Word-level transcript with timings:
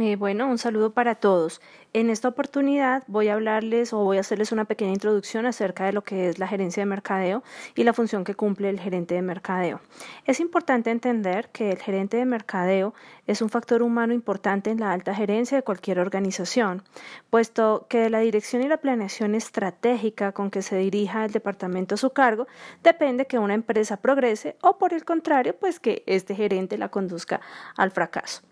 Eh, 0.00 0.14
bueno, 0.14 0.46
un 0.46 0.58
saludo 0.58 0.92
para 0.92 1.16
todos. 1.16 1.60
En 1.92 2.08
esta 2.08 2.28
oportunidad 2.28 3.02
voy 3.08 3.26
a 3.28 3.34
hablarles 3.34 3.92
o 3.92 3.98
voy 4.04 4.18
a 4.18 4.20
hacerles 4.20 4.52
una 4.52 4.64
pequeña 4.64 4.92
introducción 4.92 5.44
acerca 5.44 5.86
de 5.86 5.92
lo 5.92 6.04
que 6.04 6.28
es 6.28 6.38
la 6.38 6.46
gerencia 6.46 6.82
de 6.82 6.86
mercadeo 6.86 7.42
y 7.74 7.82
la 7.82 7.92
función 7.92 8.22
que 8.22 8.36
cumple 8.36 8.70
el 8.70 8.78
gerente 8.78 9.16
de 9.16 9.22
mercadeo. 9.22 9.80
Es 10.24 10.38
importante 10.38 10.90
entender 10.90 11.48
que 11.48 11.72
el 11.72 11.78
gerente 11.78 12.16
de 12.16 12.26
mercadeo 12.26 12.94
es 13.26 13.42
un 13.42 13.48
factor 13.48 13.82
humano 13.82 14.14
importante 14.14 14.70
en 14.70 14.78
la 14.78 14.92
alta 14.92 15.16
gerencia 15.16 15.56
de 15.56 15.64
cualquier 15.64 15.98
organización, 15.98 16.84
puesto 17.28 17.86
que 17.88 18.08
la 18.08 18.20
dirección 18.20 18.62
y 18.62 18.68
la 18.68 18.76
planeación 18.76 19.34
estratégica 19.34 20.30
con 20.30 20.52
que 20.52 20.62
se 20.62 20.76
dirija 20.76 21.24
el 21.24 21.32
departamento 21.32 21.96
a 21.96 21.98
su 21.98 22.10
cargo 22.10 22.46
depende 22.84 23.26
que 23.26 23.40
una 23.40 23.54
empresa 23.54 23.96
progrese 23.96 24.54
o 24.62 24.78
por 24.78 24.92
el 24.94 25.04
contrario, 25.04 25.56
pues 25.58 25.80
que 25.80 26.04
este 26.06 26.36
gerente 26.36 26.78
la 26.78 26.88
conduzca 26.88 27.40
al 27.76 27.90
fracaso. 27.90 28.47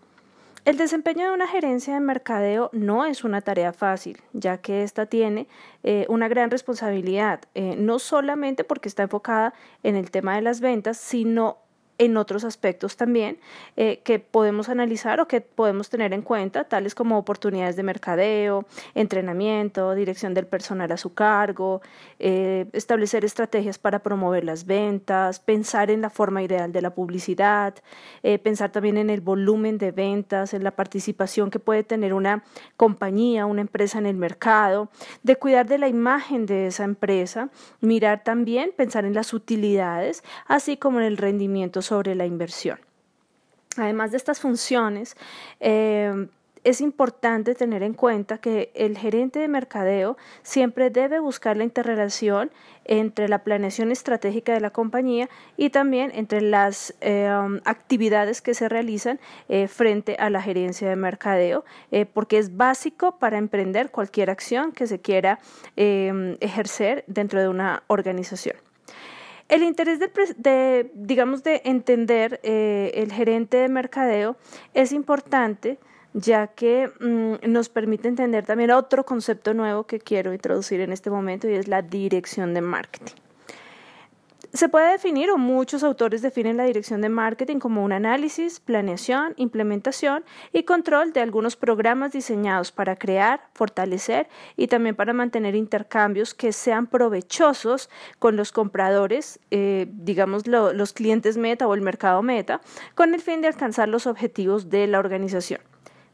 El 0.67 0.75
desempeño 0.75 1.25
de 1.25 1.31
una 1.31 1.47
gerencia 1.47 1.93
de 1.93 2.01
mercadeo 2.01 2.69
no 2.73 3.05
es 3.05 3.23
una 3.23 3.39
tarea 3.39 3.71
fácil, 3.71 4.21
ya 4.33 4.57
que 4.57 4.83
ésta 4.83 5.05
tiene 5.05 5.47
eh, 5.83 6.05
una 6.09 6.27
gran 6.27 6.51
responsabilidad, 6.51 7.39
eh, 7.55 7.77
no 7.77 7.99
solamente 7.99 8.65
porque 8.65 8.89
está 8.89 9.03
enfocada 9.03 9.53
en 9.83 9.95
el 9.95 10.11
tema 10.11 10.35
de 10.35 10.41
las 10.41 10.59
ventas, 10.59 10.97
sino 10.97 11.59
en 11.97 12.17
otros 12.17 12.43
aspectos 12.43 12.95
también 12.95 13.39
eh, 13.75 14.01
que 14.03 14.19
podemos 14.19 14.69
analizar 14.69 15.19
o 15.19 15.27
que 15.27 15.41
podemos 15.41 15.89
tener 15.89 16.13
en 16.13 16.21
cuenta, 16.21 16.65
tales 16.65 16.93
como 16.95 17.17
oportunidades 17.17 17.75
de 17.75 17.83
mercadeo, 17.83 18.65
entrenamiento, 18.93 19.95
dirección 19.95 20.33
del 20.33 20.45
personal 20.45 20.91
a 20.91 20.97
su 20.97 21.13
cargo, 21.13 21.81
eh, 22.19 22.67
establecer 22.73 23.25
estrategias 23.25 23.77
para 23.79 23.99
promover 23.99 24.43
las 24.43 24.65
ventas, 24.65 25.39
pensar 25.39 25.89
en 25.89 26.01
la 26.01 26.09
forma 26.09 26.43
ideal 26.43 26.71
de 26.71 26.81
la 26.81 26.91
publicidad, 26.91 27.75
eh, 28.23 28.37
pensar 28.37 28.71
también 28.71 28.97
en 28.97 29.09
el 29.09 29.21
volumen 29.21 29.77
de 29.77 29.91
ventas, 29.91 30.53
en 30.53 30.63
la 30.63 30.71
participación 30.71 31.49
que 31.49 31.59
puede 31.59 31.83
tener 31.83 32.13
una 32.13 32.43
compañía, 32.75 33.45
una 33.45 33.61
empresa 33.61 33.97
en 33.97 34.05
el 34.05 34.17
mercado, 34.17 34.89
de 35.23 35.35
cuidar 35.35 35.67
de 35.67 35.77
la 35.77 35.87
imagen 35.87 36.45
de 36.45 36.67
esa 36.67 36.83
empresa, 36.83 37.49
mirar 37.81 38.23
también, 38.23 38.71
pensar 38.75 39.05
en 39.05 39.13
las 39.13 39.33
utilidades, 39.33 40.23
así 40.47 40.77
como 40.77 40.99
en 40.99 41.05
el 41.05 41.17
rendimiento 41.17 41.81
sobre 41.87 42.15
la 42.15 42.25
inversión. 42.25 42.79
Además 43.77 44.11
de 44.11 44.17
estas 44.17 44.39
funciones, 44.39 45.15
eh, 45.59 46.27
es 46.63 46.81
importante 46.81 47.55
tener 47.55 47.81
en 47.81 47.93
cuenta 47.93 48.39
que 48.39 48.71
el 48.75 48.97
gerente 48.97 49.39
de 49.39 49.47
mercadeo 49.47 50.17
siempre 50.41 50.89
debe 50.89 51.19
buscar 51.19 51.55
la 51.55 51.63
interrelación 51.63 52.51
entre 52.83 53.29
la 53.29 53.43
planeación 53.43 53.91
estratégica 53.91 54.53
de 54.53 54.59
la 54.59 54.71
compañía 54.71 55.29
y 55.55 55.69
también 55.69 56.11
entre 56.13 56.41
las 56.41 56.93
eh, 56.99 57.29
actividades 57.63 58.41
que 58.41 58.53
se 58.53 58.67
realizan 58.67 59.19
eh, 59.47 59.69
frente 59.69 60.17
a 60.19 60.29
la 60.29 60.41
gerencia 60.41 60.89
de 60.89 60.95
mercadeo, 60.97 61.63
porque 62.13 62.37
es 62.37 62.57
básico 62.57 63.17
para 63.17 63.37
emprender 63.37 63.91
cualquier 63.91 64.29
acción 64.29 64.73
que 64.73 64.87
se 64.87 64.99
quiera 64.99 65.39
ejercer 65.75 67.05
dentro 67.07 67.39
de 67.39 67.47
una 67.47 67.83
organización. 67.87 68.66
El 69.49 69.63
interés 69.63 69.99
de, 69.99 70.91
digamos, 70.93 71.43
de 71.43 71.61
entender 71.63 72.39
eh, 72.43 72.91
el 72.95 73.11
gerente 73.13 73.57
de 73.57 73.69
mercadeo 73.69 74.35
es 74.73 74.91
importante 74.91 75.79
ya 76.13 76.47
que 76.47 76.89
mm, 76.99 77.49
nos 77.51 77.69
permite 77.69 78.07
entender 78.07 78.45
también 78.45 78.71
otro 78.71 79.05
concepto 79.05 79.53
nuevo 79.53 79.85
que 79.85 79.99
quiero 79.99 80.33
introducir 80.33 80.81
en 80.81 80.91
este 80.91 81.09
momento 81.09 81.47
y 81.47 81.53
es 81.53 81.67
la 81.67 81.81
dirección 81.81 82.53
de 82.53 82.61
marketing. 82.61 83.26
Se 84.57 84.69
puede 84.69 84.93
definir, 84.93 85.29
o 85.29 85.37
muchos 85.37 85.83
autores 85.83 86.23
definen 86.23 86.57
la 86.57 86.63
dirección 86.63 86.99
de 87.01 87.09
marketing 87.09 87.59
como 87.59 87.83
un 87.83 87.91
análisis, 87.91 88.59
planeación, 88.59 89.35
implementación 89.37 90.25
y 90.51 90.63
control 90.63 91.13
de 91.13 91.19
algunos 91.21 91.55
programas 91.55 92.11
diseñados 92.11 92.71
para 92.71 92.95
crear, 92.95 93.39
fortalecer 93.53 94.27
y 94.55 94.65
también 94.65 94.95
para 94.95 95.13
mantener 95.13 95.53
intercambios 95.53 96.33
que 96.33 96.53
sean 96.53 96.87
provechosos 96.87 97.91
con 98.17 98.35
los 98.35 98.51
compradores, 98.51 99.39
eh, 99.51 99.85
digamos 99.91 100.47
los 100.47 100.91
clientes 100.91 101.37
meta 101.37 101.67
o 101.67 101.75
el 101.75 101.81
mercado 101.81 102.23
meta, 102.23 102.59
con 102.95 103.13
el 103.13 103.21
fin 103.21 103.41
de 103.41 103.49
alcanzar 103.49 103.87
los 103.89 104.07
objetivos 104.07 104.71
de 104.71 104.87
la 104.87 104.97
organización. 104.97 105.61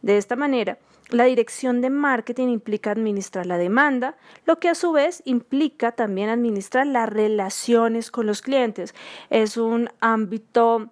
De 0.02 0.18
esta 0.18 0.36
manera, 0.36 0.80
la 1.10 1.26
dirección 1.26 1.82
de 1.82 1.90
marketing 1.90 2.48
implica 2.48 2.92
administrar 2.92 3.46
la 3.46 3.58
demanda, 3.58 4.16
lo 4.46 4.60
que 4.60 4.70
a 4.70 4.76
su 4.76 4.92
vez 4.92 5.22
implica 5.26 5.92
también 5.92 6.30
administrar 6.30 6.88
las 6.88 7.10
relaciones 7.10 8.12
con 8.12 8.26
los 8.26 8.42
clientes. 8.42 8.96
Es 9.30 9.58
un 9.58 9.90
ámbito 10.00 10.90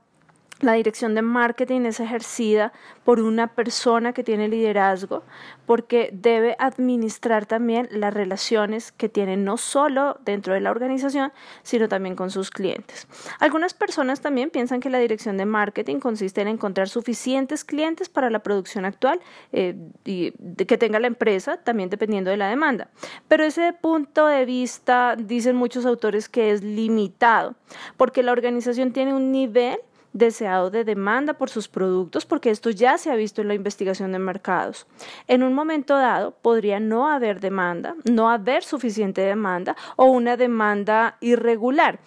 la 0.61 0.73
dirección 0.73 1.15
de 1.15 1.21
marketing 1.21 1.81
es 1.81 1.99
ejercida 1.99 2.71
por 3.03 3.19
una 3.19 3.47
persona 3.47 4.13
que 4.13 4.23
tiene 4.23 4.47
liderazgo 4.47 5.23
porque 5.65 6.09
debe 6.11 6.55
administrar 6.59 7.45
también 7.45 7.87
las 7.91 8.13
relaciones 8.13 8.91
que 8.91 9.09
tiene 9.09 9.37
no 9.37 9.57
solo 9.57 10.19
dentro 10.25 10.53
de 10.53 10.59
la 10.59 10.71
organización, 10.71 11.31
sino 11.63 11.87
también 11.87 12.15
con 12.15 12.29
sus 12.29 12.51
clientes. 12.51 13.07
Algunas 13.39 13.73
personas 13.73 14.21
también 14.21 14.49
piensan 14.49 14.81
que 14.81 14.89
la 14.89 14.99
dirección 14.99 15.37
de 15.37 15.45
marketing 15.45 15.99
consiste 15.99 16.41
en 16.41 16.49
encontrar 16.49 16.89
suficientes 16.89 17.63
clientes 17.63 18.09
para 18.09 18.29
la 18.29 18.39
producción 18.39 18.85
actual 18.85 19.21
eh, 19.53 19.75
que 20.03 20.77
tenga 20.77 20.99
la 20.99 21.07
empresa, 21.07 21.57
también 21.57 21.89
dependiendo 21.89 22.31
de 22.31 22.37
la 22.37 22.49
demanda. 22.49 22.89
Pero 23.27 23.43
ese 23.43 23.73
punto 23.73 24.27
de 24.27 24.45
vista, 24.45 25.15
dicen 25.17 25.55
muchos 25.55 25.85
autores, 25.85 26.27
que 26.27 26.51
es 26.51 26.63
limitado, 26.63 27.55
porque 27.97 28.23
la 28.23 28.31
organización 28.31 28.91
tiene 28.91 29.13
un 29.13 29.31
nivel 29.31 29.79
deseado 30.13 30.69
de 30.69 30.83
demanda 30.83 31.33
por 31.33 31.49
sus 31.49 31.67
productos, 31.67 32.25
porque 32.25 32.49
esto 32.49 32.69
ya 32.69 32.97
se 32.97 33.11
ha 33.11 33.15
visto 33.15 33.41
en 33.41 33.47
la 33.47 33.53
investigación 33.53 34.11
de 34.11 34.19
mercados. 34.19 34.87
En 35.27 35.43
un 35.43 35.53
momento 35.53 35.95
dado 35.97 36.31
podría 36.31 36.79
no 36.79 37.09
haber 37.09 37.39
demanda, 37.39 37.95
no 38.03 38.29
haber 38.29 38.63
suficiente 38.63 39.21
demanda 39.21 39.75
o 39.95 40.05
una 40.05 40.37
demanda 40.37 41.17
irregular. 41.21 41.99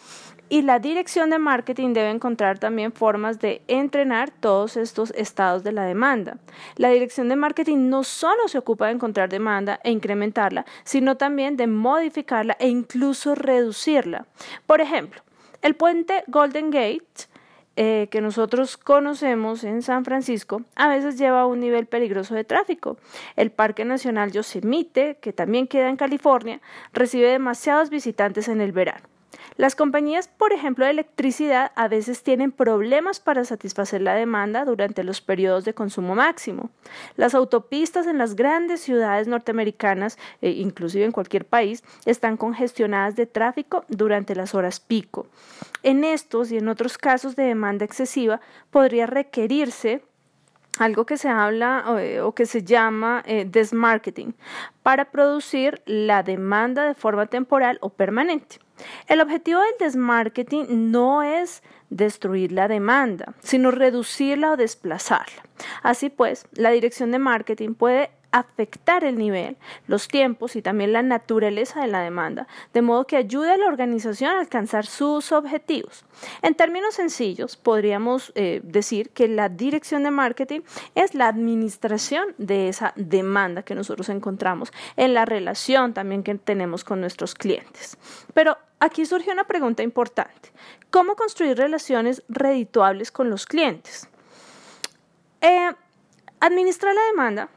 Y 0.51 0.63
la 0.63 0.79
dirección 0.79 1.31
de 1.31 1.39
marketing 1.39 1.95
debe 1.95 2.11
encontrar 2.11 2.59
también 2.59 2.93
formas 2.93 3.41
de 3.41 3.63
entrenar 3.67 4.31
todos 4.31 4.77
estos 4.77 5.11
estados 5.17 5.65
de 5.65 5.73
la 5.73 5.85
demanda. 5.85 6.37
La 6.77 6.91
dirección 6.91 7.29
de 7.29 7.37
marketing 7.37 7.89
no 7.89 8.05
solo 8.05 8.47
se 8.47 8.59
ocupa 8.59 8.87
de 8.87 8.93
encontrar 8.93 9.31
demanda 9.31 9.81
e 9.83 9.91
incrementarla, 9.91 10.67
sino 10.85 11.17
también 11.17 11.57
de 11.57 11.67
modificarla 11.67 12.57
e 12.61 12.69
incluso 12.69 13.35
reducirla. 13.35 14.27
Por 14.67 14.83
ejemplo, 14.83 15.23
el 15.63 15.77
puente 15.77 16.25
Golden 16.27 16.71
Gate 16.71 17.27
eh, 17.77 18.09
que 18.11 18.21
nosotros 18.21 18.77
conocemos 18.77 19.65
en 19.65 19.83
San 19.83 20.05
Francisco 20.05 20.63
a 20.77 20.89
veces 20.89 21.19
lleva 21.19 21.41
a 21.41 21.47
un 21.47 21.61
nivel 21.61 21.87
peligroso 21.87 22.35
de 22.35 22.45
tráfico. 22.45 22.97
El 23.37 23.51
Parque 23.51 23.85
Nacional 23.85 24.31
Yosemite, 24.31 25.19
que 25.21 25.33
también 25.33 25.67
queda 25.67 25.89
en 25.89 25.97
California, 25.97 26.61
recibe 26.93 27.29
demasiados 27.29 27.91
visitantes 27.91 28.49
en 28.49 28.61
el 28.61 28.73
verano. 28.73 29.14
Las 29.57 29.77
compañías, 29.77 30.29
por 30.29 30.53
ejemplo, 30.53 30.85
de 30.85 30.91
electricidad 30.91 31.73
a 31.77 31.89
veces 31.89 32.23
tienen 32.23 32.53
problemas 32.53 33.21
para 33.21 33.45
satisfacer 33.45 34.01
la 34.01 34.15
demanda 34.15 34.65
durante 34.65 35.05
los 35.05 35.21
periodos 35.21 35.65
de 35.65 35.75
consumo 35.75 36.15
máximo. 36.15 36.71
Las 37.17 37.35
autopistas 37.35 38.07
en 38.07 38.19
las 38.19 38.37
grandes 38.37 38.81
ciudades 38.81 39.29
norteamericanas, 39.29 40.19
e 40.43 40.51
inclusive 40.51 41.05
en 41.05 41.13
cualquier 41.13 41.45
país, 41.45 41.85
están 42.05 42.37
congestionadas 42.37 43.17
de 43.17 43.27
tráfico 43.27 43.85
durante 43.89 44.35
las 44.35 44.55
horas 44.55 44.81
pico. 44.81 45.27
En 45.83 46.05
estos 46.05 46.51
y 46.51 46.59
en 46.59 46.69
otros 46.69 46.99
casos 46.99 47.37
de 47.37 47.45
demanda 47.45 47.85
excesiva 47.85 48.41
podría 48.71 49.07
requerirse 49.07 50.03
algo 50.79 51.07
que 51.07 51.17
se 51.17 51.29
habla 51.29 51.85
eh, 52.01 52.21
o, 52.21 52.35
que 52.35 52.47
se 52.47 52.63
llama 52.65 53.23
eh, 53.27 53.47
desmarketing 53.49 54.35
para 54.83 55.11
producir 55.11 55.83
la 55.87 56.23
demanda 56.23 56.85
de 56.85 56.95
forma 56.95 57.27
temporal 57.27 57.79
o 57.81 57.91
permanente. 57.91 58.59
El 59.07 59.21
objetivo 59.21 59.61
del 59.61 59.75
desmarketing 59.79 60.91
no 60.91 61.23
es 61.23 61.63
destruir 61.91 62.53
la 62.53 62.69
demanda, 62.69 63.35
sino 63.41 63.71
reducirla 63.71 64.53
o 64.53 64.57
desplazarla. 64.57 65.45
Así 65.83 66.11
pues, 66.11 66.47
la 66.53 66.71
dirección 66.71 67.11
de 67.11 67.19
marketing 67.19 67.75
puede 67.75 68.11
afectar 68.35 69.05
el 69.05 69.17
nivel, 69.17 69.57
los 69.87 70.09
tiempos 70.09 70.57
y 70.57 70.63
también 70.63 70.93
la 70.93 71.03
naturaleza 71.03 71.81
de 71.81 71.87
la 71.87 72.01
demanda, 72.01 72.49
de 72.73 72.83
modo 72.83 73.07
que 73.07 73.17
ayude 73.17 73.53
a 73.53 73.57
la 73.57 73.67
organización 73.67 74.33
a 74.33 74.41
alcanzar 74.41 74.87
sus 74.87 75.31
objetivos. 75.31 76.05
En 76.43 76.57
términos 76.57 76.97
sencillos, 76.97 77.57
podríamos 77.57 78.33
eh, 78.35 78.61
decir 78.65 79.11
que 79.11 79.29
la 79.29 79.49
dirección 79.49 80.03
de 80.03 80.11
marketing 80.11 80.63
es 80.97 81.15
la 81.15 81.29
administración 81.29 82.35
de 82.37 82.69
esa 82.69 82.93
demanda 82.97 83.63
que 83.63 83.77
nosotros 83.77 84.09
encontramos 84.09 84.73
en 84.97 85.15
la 85.15 85.25
relación 85.25 85.95
también 85.95 86.25
que 86.25 86.35
tenemos 86.35 86.83
con 86.83 87.01
nuestros 87.01 87.37
clientes. 87.37 87.97
Pero 88.35 88.59
aquí 88.81 89.07
surge 89.07 89.31
una 89.31 89.45
pregunta 89.45 89.85
importante. 89.85 90.51
¿Cómo 90.91 91.15
construir 91.15 91.57
relaciones 91.57 92.25
redituables 92.29 93.13
con 93.13 93.31
los 93.31 93.47
clientes? 93.47 94.09
Eh, 95.41 95.71
administrar 96.41 96.97
la 96.97 97.03
demanda 97.13 97.49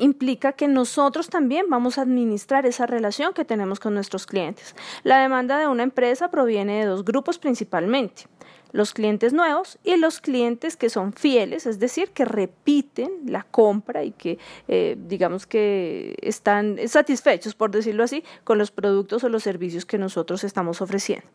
implica 0.00 0.52
que 0.52 0.66
nosotros 0.66 1.28
también 1.28 1.66
vamos 1.68 1.98
a 1.98 2.02
administrar 2.02 2.66
esa 2.66 2.86
relación 2.86 3.32
que 3.32 3.44
tenemos 3.44 3.78
con 3.78 3.94
nuestros 3.94 4.26
clientes. 4.26 4.74
La 5.04 5.20
demanda 5.20 5.58
de 5.58 5.66
una 5.66 5.82
empresa 5.82 6.30
proviene 6.30 6.80
de 6.80 6.86
dos 6.86 7.04
grupos 7.04 7.38
principalmente. 7.38 8.24
los 8.72 8.94
clientes 8.94 9.32
nuevos 9.32 9.78
y 9.82 9.96
los 9.96 10.20
clientes 10.20 10.76
que 10.76 10.90
son 10.90 11.12
fieles, 11.12 11.66
es 11.66 11.80
decir, 11.80 12.10
que 12.10 12.24
repiten 12.24 13.10
la 13.26 13.42
compra 13.42 14.04
y 14.04 14.12
que 14.12 14.38
eh, 14.68 14.96
digamos 14.96 15.44
que 15.44 16.14
están 16.22 16.78
satisfechos, 16.86 17.56
por 17.56 17.72
decirlo 17.72 18.04
así, 18.04 18.22
con 18.44 18.58
los 18.58 18.70
productos 18.70 19.24
o 19.24 19.28
los 19.28 19.42
servicios 19.42 19.86
que 19.86 19.98
nosotros 19.98 20.44
estamos 20.44 20.80
ofreciendo. 20.80 21.26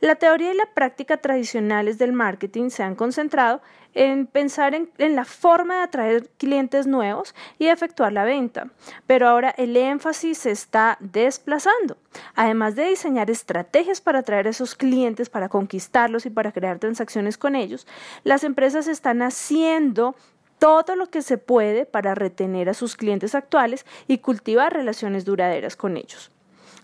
La 0.00 0.14
teoría 0.14 0.52
y 0.52 0.56
la 0.56 0.72
práctica 0.74 1.16
tradicionales 1.16 1.98
del 1.98 2.12
marketing 2.12 2.70
se 2.70 2.84
han 2.84 2.94
concentrado 2.94 3.60
en 3.94 4.26
pensar 4.28 4.74
en, 4.74 5.16
la 5.16 5.24
forma 5.24 5.78
de 5.78 5.82
atraer 5.82 6.28
clientes 6.36 6.86
nuevos 6.86 7.34
y 7.58 7.66
efectuar 7.66 8.12
la 8.12 8.22
venta, 8.22 8.68
pero 9.08 9.28
ahora 9.28 9.50
el 9.56 9.76
énfasis 9.76 10.38
se 10.38 10.52
está 10.52 10.98
desplazando. 11.00 11.96
Además 12.36 12.76
de 12.76 12.90
diseñar 12.90 13.28
estrategias 13.28 14.00
para 14.00 14.20
atraer 14.20 14.46
a 14.46 14.50
esos 14.50 14.76
clientes, 14.76 15.30
para 15.30 15.48
conquistarlos 15.48 16.26
y 16.26 16.30
para 16.30 16.52
crear 16.52 16.78
transacciones 16.78 17.36
con 17.36 17.56
ellos, 17.56 17.86
las 18.22 18.44
empresas 18.44 18.86
están 18.86 19.20
haciendo 19.20 20.14
todo 20.60 20.94
lo 20.94 21.06
que 21.06 21.22
se 21.22 21.38
puede 21.38 21.86
para 21.86 22.14
retener 22.14 22.68
a 22.68 22.74
sus 22.74 22.96
clientes 22.96 23.34
actuales 23.34 23.84
y 24.06 24.18
cultivar 24.18 24.72
relaciones 24.72 25.24
duraderas 25.24 25.74
con 25.74 25.96
ellos. 25.96 26.30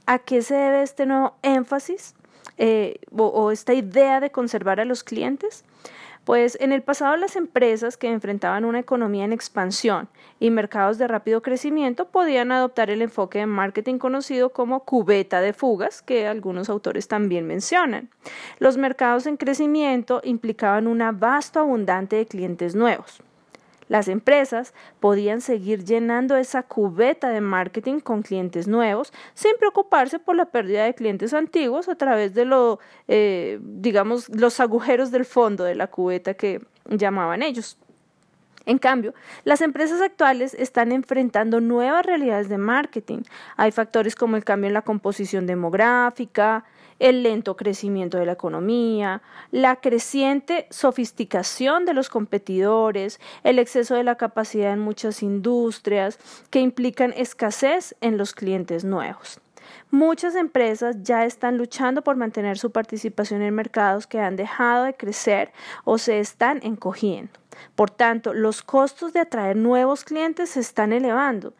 ¿A 0.06 0.18
qué 0.18 0.42
se 0.42 0.54
debe 0.54 0.82
este 0.82 1.06
nuevo 1.06 1.36
énfasis? 1.42 2.14
Eh, 2.58 3.00
o, 3.16 3.50
esta 3.50 3.74
idea 3.74 4.20
de 4.20 4.30
conservar 4.30 4.80
a 4.80 4.84
los 4.84 5.02
clientes? 5.02 5.64
Pues 6.24 6.56
en 6.60 6.72
el 6.72 6.82
pasado 6.82 7.16
las 7.16 7.36
empresas 7.36 7.98
que 7.98 8.10
enfrentaban 8.10 8.64
una 8.64 8.78
economía 8.78 9.24
en 9.24 9.32
expansión 9.32 10.08
y 10.40 10.50
mercados 10.50 10.96
de 10.96 11.06
rápido 11.06 11.42
crecimiento 11.42 12.06
podían 12.06 12.50
adoptar 12.50 12.88
el 12.88 13.02
enfoque 13.02 13.40
de 13.40 13.46
marketing 13.46 13.98
conocido 13.98 14.50
como 14.50 14.84
cubeta 14.84 15.42
de 15.42 15.52
fugas, 15.52 16.00
que 16.00 16.26
algunos 16.26 16.70
autores 16.70 17.08
también 17.08 17.46
mencionan. 17.46 18.08
Los 18.58 18.78
mercados 18.78 19.26
en 19.26 19.36
crecimiento 19.36 20.22
implicaban 20.24 20.86
un 20.86 21.02
abasto 21.02 21.60
abundante 21.60 22.16
de 22.16 22.26
clientes 22.26 22.74
nuevos. 22.74 23.23
Las 23.88 24.08
empresas 24.08 24.74
podían 25.00 25.40
seguir 25.40 25.84
llenando 25.84 26.36
esa 26.36 26.62
cubeta 26.62 27.28
de 27.28 27.40
marketing 27.40 28.00
con 28.00 28.22
clientes 28.22 28.66
nuevos 28.66 29.12
sin 29.34 29.52
preocuparse 29.58 30.18
por 30.18 30.36
la 30.36 30.46
pérdida 30.46 30.84
de 30.84 30.94
clientes 30.94 31.34
antiguos 31.34 31.88
a 31.88 31.94
través 31.94 32.34
de 32.34 32.44
lo, 32.44 32.78
eh, 33.08 33.58
digamos, 33.62 34.28
los 34.30 34.60
agujeros 34.60 35.10
del 35.10 35.24
fondo 35.24 35.64
de 35.64 35.74
la 35.74 35.86
cubeta 35.88 36.34
que 36.34 36.60
llamaban 36.88 37.42
ellos. 37.42 37.78
En 38.66 38.78
cambio, 38.78 39.12
las 39.44 39.60
empresas 39.60 40.00
actuales 40.00 40.54
están 40.54 40.90
enfrentando 40.92 41.60
nuevas 41.60 42.06
realidades 42.06 42.48
de 42.48 42.56
marketing. 42.56 43.22
Hay 43.56 43.72
factores 43.72 44.14
como 44.14 44.36
el 44.36 44.44
cambio 44.44 44.68
en 44.68 44.74
la 44.74 44.82
composición 44.82 45.46
demográfica, 45.46 46.64
el 46.98 47.22
lento 47.22 47.56
crecimiento 47.56 48.18
de 48.18 48.26
la 48.26 48.32
economía, 48.32 49.22
la 49.50 49.76
creciente 49.76 50.66
sofisticación 50.70 51.84
de 51.84 51.94
los 51.94 52.08
competidores, 52.08 53.20
el 53.42 53.58
exceso 53.58 53.94
de 53.94 54.04
la 54.04 54.16
capacidad 54.16 54.72
en 54.72 54.80
muchas 54.80 55.22
industrias 55.22 56.18
que 56.50 56.60
implican 56.60 57.12
escasez 57.16 57.94
en 58.00 58.18
los 58.18 58.34
clientes 58.34 58.84
nuevos. 58.84 59.40
Muchas 59.90 60.34
empresas 60.34 60.96
ya 61.02 61.24
están 61.24 61.56
luchando 61.56 62.02
por 62.02 62.16
mantener 62.16 62.58
su 62.58 62.70
participación 62.70 63.42
en 63.42 63.54
mercados 63.54 64.06
que 64.06 64.20
han 64.20 64.36
dejado 64.36 64.84
de 64.84 64.94
crecer 64.94 65.52
o 65.84 65.98
se 65.98 66.18
están 66.20 66.60
encogiendo. 66.62 67.32
Por 67.74 67.90
tanto, 67.90 68.34
los 68.34 68.62
costos 68.62 69.12
de 69.12 69.20
atraer 69.20 69.56
nuevos 69.56 70.04
clientes 70.04 70.50
se 70.50 70.60
están 70.60 70.92
elevando. 70.92 71.54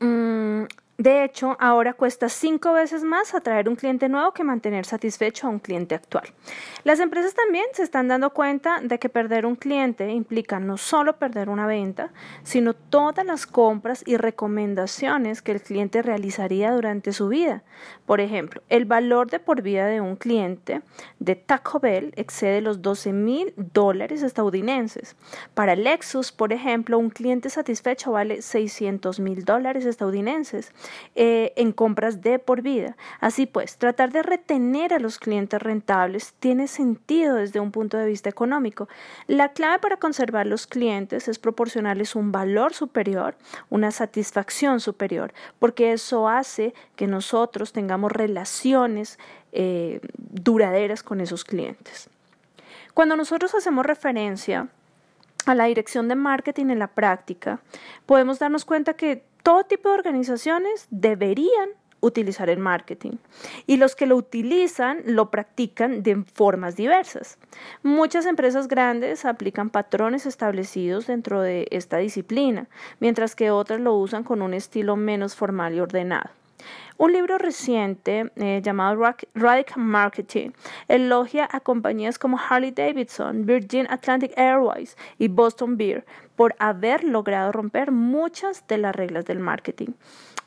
Mm, 0.00 0.64
de 1.00 1.24
hecho, 1.24 1.56
ahora 1.60 1.94
cuesta 1.94 2.28
cinco 2.28 2.74
veces 2.74 3.04
más 3.04 3.34
atraer 3.34 3.70
un 3.70 3.74
cliente 3.74 4.10
nuevo 4.10 4.32
que 4.32 4.44
mantener 4.44 4.84
satisfecho 4.84 5.46
a 5.46 5.50
un 5.50 5.58
cliente 5.58 5.94
actual. 5.94 6.24
Las 6.84 7.00
empresas 7.00 7.32
también 7.32 7.64
se 7.72 7.84
están 7.84 8.08
dando 8.08 8.34
cuenta 8.34 8.82
de 8.82 8.98
que 8.98 9.08
perder 9.08 9.46
un 9.46 9.56
cliente 9.56 10.10
implica 10.10 10.60
no 10.60 10.76
solo 10.76 11.16
perder 11.16 11.48
una 11.48 11.66
venta, 11.66 12.12
sino 12.42 12.74
todas 12.74 13.24
las 13.24 13.46
compras 13.46 14.02
y 14.04 14.18
recomendaciones 14.18 15.40
que 15.40 15.52
el 15.52 15.62
cliente 15.62 16.02
realizaría 16.02 16.70
durante 16.70 17.14
su 17.14 17.28
vida. 17.28 17.62
Por 18.04 18.20
ejemplo, 18.20 18.60
el 18.68 18.84
valor 18.84 19.30
de 19.30 19.38
por 19.38 19.62
vida 19.62 19.86
de 19.86 20.02
un 20.02 20.16
cliente 20.16 20.82
de 21.18 21.34
Taco 21.34 21.80
Bell 21.80 22.12
excede 22.16 22.60
los 22.60 22.82
12 22.82 23.14
mil 23.14 23.54
dólares 23.56 24.22
estadounidenses. 24.22 25.16
Para 25.54 25.76
Lexus, 25.76 26.30
por 26.30 26.52
ejemplo, 26.52 26.98
un 26.98 27.08
cliente 27.08 27.48
satisfecho 27.48 28.12
vale 28.12 28.42
600 28.42 29.18
mil 29.18 29.46
dólares 29.46 29.86
estadounidenses. 29.86 30.74
Eh, 31.14 31.52
en 31.56 31.72
compras 31.72 32.22
de 32.22 32.38
por 32.38 32.62
vida. 32.62 32.96
Así 33.20 33.46
pues, 33.46 33.76
tratar 33.76 34.12
de 34.12 34.22
retener 34.22 34.94
a 34.94 34.98
los 34.98 35.18
clientes 35.18 35.60
rentables 35.60 36.34
tiene 36.38 36.68
sentido 36.68 37.34
desde 37.34 37.60
un 37.60 37.72
punto 37.72 37.96
de 37.96 38.06
vista 38.06 38.30
económico. 38.30 38.88
La 39.26 39.52
clave 39.52 39.80
para 39.80 39.96
conservar 39.96 40.46
los 40.46 40.66
clientes 40.66 41.28
es 41.28 41.38
proporcionarles 41.38 42.14
un 42.14 42.32
valor 42.32 42.74
superior, 42.74 43.36
una 43.68 43.90
satisfacción 43.90 44.80
superior, 44.80 45.32
porque 45.58 45.92
eso 45.92 46.28
hace 46.28 46.74
que 46.96 47.06
nosotros 47.06 47.72
tengamos 47.72 48.12
relaciones 48.12 49.18
eh, 49.52 50.00
duraderas 50.16 51.02
con 51.02 51.20
esos 51.20 51.44
clientes. 51.44 52.08
Cuando 52.94 53.16
nosotros 53.16 53.54
hacemos 53.54 53.84
referencia 53.84 54.68
a 55.46 55.54
la 55.54 55.64
dirección 55.64 56.08
de 56.08 56.14
marketing 56.14 56.66
en 56.66 56.78
la 56.78 56.88
práctica, 56.88 57.60
podemos 58.06 58.38
darnos 58.38 58.64
cuenta 58.64 58.94
que 58.94 59.24
todo 59.42 59.64
tipo 59.64 59.88
de 59.88 59.94
organizaciones 59.94 60.86
deberían 60.90 61.70
utilizar 62.00 62.48
el 62.48 62.58
marketing 62.58 63.12
y 63.66 63.76
los 63.76 63.94
que 63.94 64.06
lo 64.06 64.16
utilizan 64.16 65.02
lo 65.04 65.30
practican 65.30 66.02
de 66.02 66.24
formas 66.32 66.76
diversas. 66.76 67.38
Muchas 67.82 68.26
empresas 68.26 68.68
grandes 68.68 69.24
aplican 69.24 69.70
patrones 69.70 70.26
establecidos 70.26 71.06
dentro 71.06 71.40
de 71.42 71.68
esta 71.70 71.98
disciplina, 71.98 72.68
mientras 73.00 73.36
que 73.36 73.50
otras 73.50 73.80
lo 73.80 73.94
usan 73.94 74.24
con 74.24 74.42
un 74.42 74.54
estilo 74.54 74.96
menos 74.96 75.34
formal 75.34 75.74
y 75.74 75.80
ordenado. 75.80 76.30
Un 76.98 77.12
libro 77.12 77.38
reciente 77.38 78.30
eh, 78.36 78.60
llamado 78.62 79.02
Radical 79.34 79.82
Marketing 79.82 80.50
elogia 80.88 81.48
a 81.50 81.60
compañías 81.60 82.18
como 82.18 82.38
Harley 82.38 82.72
Davidson, 82.72 83.46
Virgin 83.46 83.86
Atlantic 83.90 84.32
Airways 84.36 84.96
y 85.18 85.28
Boston 85.28 85.76
Beer 85.76 86.04
por 86.36 86.54
haber 86.58 87.04
logrado 87.04 87.52
romper 87.52 87.90
muchas 87.90 88.66
de 88.66 88.78
las 88.78 88.94
reglas 88.94 89.24
del 89.24 89.38
marketing. 89.38 89.92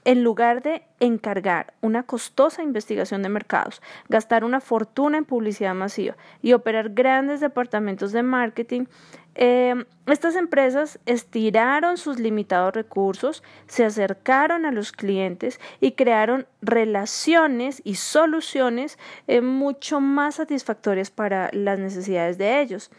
En 0.05 0.21
lugar 0.21 0.61
de 0.61 0.83
encargar 0.99 1.73
una 1.79 2.03
costosa 2.03 2.61
investigación 2.61 3.23
de 3.23 3.29
mercados, 3.29 3.81
gastar 4.09 4.43
una 4.43 4.59
fortuna 4.59 5.17
en 5.17 5.23
publicidad 5.23 5.73
masiva 5.73 6.17
y 6.41 6.53
operar 6.53 6.89
grandes 6.89 7.39
departamentos 7.39 8.11
de 8.11 8.21
marketing, 8.21 8.85
Em, 9.35 9.85
estas 10.05 10.35
empresas 10.35 10.99
estiraron 11.05 11.97
sus 11.97 12.19
limitados 12.19 12.73
recursos, 12.73 13.41
se 13.67 13.83
acercaron 13.83 14.65
a 14.65 14.71
los 14.71 14.91
clientes 14.91 15.59
y 15.79 15.93
crearon 15.93 16.45
relaciones 16.61 17.81
y 17.83 17.95
soluciones 17.95 18.99
eh, 19.27 19.41
mucho 19.41 19.99
más 19.99 20.35
satisfactorias 20.35 21.09
para 21.09 21.49
las 21.51 21.79
necesidades 21.79 22.37
de 22.37 22.61
ellos. 22.61 22.91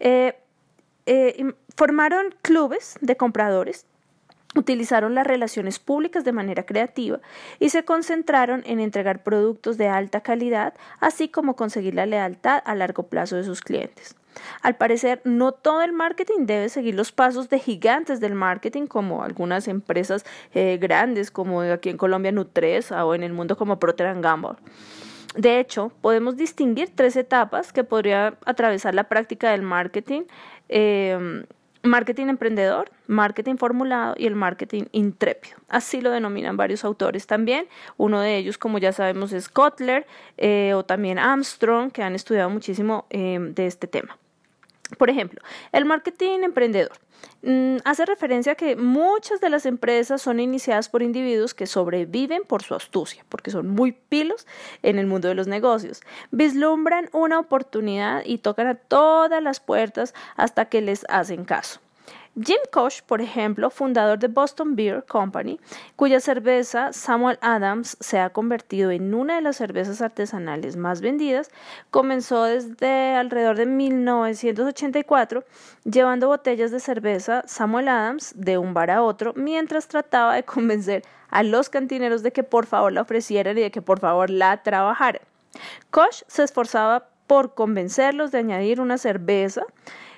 Eh, 0.00 0.38
eh, 1.06 1.52
formaron 1.76 2.34
clubes 2.40 2.96
de 3.02 3.16
compradores 3.16 3.86
utilizaron 4.56 5.16
las 5.16 5.26
relaciones 5.26 5.80
públicas 5.80 6.24
de 6.24 6.30
manera 6.32 6.64
creativa 6.64 7.20
y 7.58 7.70
se 7.70 7.84
concentraron 7.84 8.62
en 8.66 8.78
entregar 8.78 9.24
productos 9.24 9.78
de 9.78 9.88
alta 9.88 10.20
calidad, 10.20 10.74
así 11.00 11.28
como 11.28 11.56
conseguir 11.56 11.94
la 11.94 12.06
lealtad 12.06 12.62
a 12.64 12.76
largo 12.76 13.08
plazo 13.08 13.34
de 13.34 13.42
sus 13.42 13.60
clientes. 13.60 14.14
Al 14.62 14.76
parecer, 14.76 15.20
no 15.24 15.52
todo 15.52 15.82
el 15.82 15.92
marketing 15.92 16.46
debe 16.46 16.68
seguir 16.68 16.94
los 16.94 17.12
pasos 17.12 17.48
de 17.48 17.58
gigantes 17.58 18.20
del 18.20 18.34
marketing, 18.34 18.86
como 18.86 19.22
algunas 19.22 19.68
empresas 19.68 20.24
eh, 20.54 20.78
grandes, 20.80 21.30
como 21.30 21.60
aquí 21.62 21.90
en 21.90 21.96
Colombia 21.96 22.32
Nutresa 22.32 23.04
o 23.04 23.14
en 23.14 23.22
el 23.22 23.32
mundo 23.32 23.56
como 23.56 23.78
Procter 23.78 24.20
Gamble. 24.20 24.56
De 25.36 25.58
hecho, 25.58 25.90
podemos 26.00 26.36
distinguir 26.36 26.90
tres 26.94 27.16
etapas 27.16 27.72
que 27.72 27.82
podría 27.82 28.38
atravesar 28.44 28.94
la 28.94 29.04
práctica 29.04 29.50
del 29.50 29.62
marketing. 29.62 30.22
Eh, 30.68 31.44
marketing 31.82 32.28
emprendedor, 32.28 32.90
marketing 33.08 33.56
formulado 33.56 34.14
y 34.16 34.26
el 34.26 34.36
marketing 34.36 34.84
intrépido. 34.92 35.56
Así 35.68 36.00
lo 36.00 36.10
denominan 36.10 36.56
varios 36.56 36.84
autores 36.84 37.26
también. 37.26 37.66
Uno 37.96 38.20
de 38.20 38.36
ellos, 38.36 38.58
como 38.58 38.78
ya 38.78 38.92
sabemos, 38.92 39.32
es 39.32 39.48
Kotler 39.48 40.06
eh, 40.38 40.72
o 40.74 40.84
también 40.84 41.18
Armstrong, 41.18 41.90
que 41.90 42.02
han 42.02 42.14
estudiado 42.14 42.48
muchísimo 42.48 43.06
de 43.10 43.66
este 43.66 43.86
tema. 43.86 44.16
Por 44.98 45.08
ejemplo, 45.08 45.40
el 45.72 45.86
marketing 45.86 46.40
emprendedor 46.42 46.92
mm, 47.42 47.76
hace 47.84 48.04
referencia 48.04 48.52
a 48.52 48.54
que 48.54 48.76
muchas 48.76 49.40
de 49.40 49.48
las 49.48 49.64
empresas 49.64 50.20
son 50.20 50.40
iniciadas 50.40 50.90
por 50.90 51.02
individuos 51.02 51.54
que 51.54 51.66
sobreviven 51.66 52.42
por 52.42 52.62
su 52.62 52.74
astucia, 52.74 53.24
porque 53.30 53.50
son 53.50 53.68
muy 53.68 53.92
pilos 53.92 54.46
en 54.82 54.98
el 54.98 55.06
mundo 55.06 55.28
de 55.28 55.34
los 55.34 55.46
negocios. 55.46 56.02
Vislumbran 56.30 57.08
una 57.12 57.38
oportunidad 57.38 58.22
y 58.26 58.38
tocan 58.38 58.66
a 58.66 58.74
todas 58.74 59.42
las 59.42 59.58
puertas 59.58 60.14
hasta 60.36 60.66
que 60.66 60.82
les 60.82 61.06
hacen 61.08 61.44
caso. 61.44 61.80
Jim 62.42 62.58
Koch, 62.72 63.02
por 63.02 63.20
ejemplo, 63.20 63.70
fundador 63.70 64.18
de 64.18 64.26
Boston 64.26 64.74
Beer 64.74 65.04
Company, 65.06 65.60
cuya 65.94 66.18
cerveza 66.18 66.92
Samuel 66.92 67.38
Adams 67.40 67.96
se 68.00 68.18
ha 68.18 68.30
convertido 68.30 68.90
en 68.90 69.14
una 69.14 69.36
de 69.36 69.40
las 69.40 69.56
cervezas 69.56 70.02
artesanales 70.02 70.76
más 70.76 71.00
vendidas, 71.00 71.50
comenzó 71.90 72.42
desde 72.42 73.14
alrededor 73.14 73.56
de 73.56 73.66
1984 73.66 75.44
llevando 75.84 76.26
botellas 76.26 76.72
de 76.72 76.80
cerveza 76.80 77.44
Samuel 77.46 77.86
Adams 77.88 78.32
de 78.36 78.58
un 78.58 78.74
bar 78.74 78.90
a 78.90 79.02
otro 79.02 79.32
mientras 79.36 79.86
trataba 79.86 80.34
de 80.34 80.42
convencer 80.42 81.04
a 81.30 81.44
los 81.44 81.68
cantineros 81.68 82.24
de 82.24 82.32
que 82.32 82.42
por 82.42 82.66
favor 82.66 82.92
la 82.92 83.02
ofrecieran 83.02 83.56
y 83.58 83.60
de 83.60 83.70
que 83.70 83.82
por 83.82 84.00
favor 84.00 84.30
la 84.30 84.62
trabajaran. 84.62 85.22
Koch 85.90 86.24
se 86.26 86.42
esforzaba 86.42 87.06
por 87.28 87.54
convencerlos 87.54 88.32
de 88.32 88.38
añadir 88.38 88.80
una 88.80 88.98
cerveza 88.98 89.64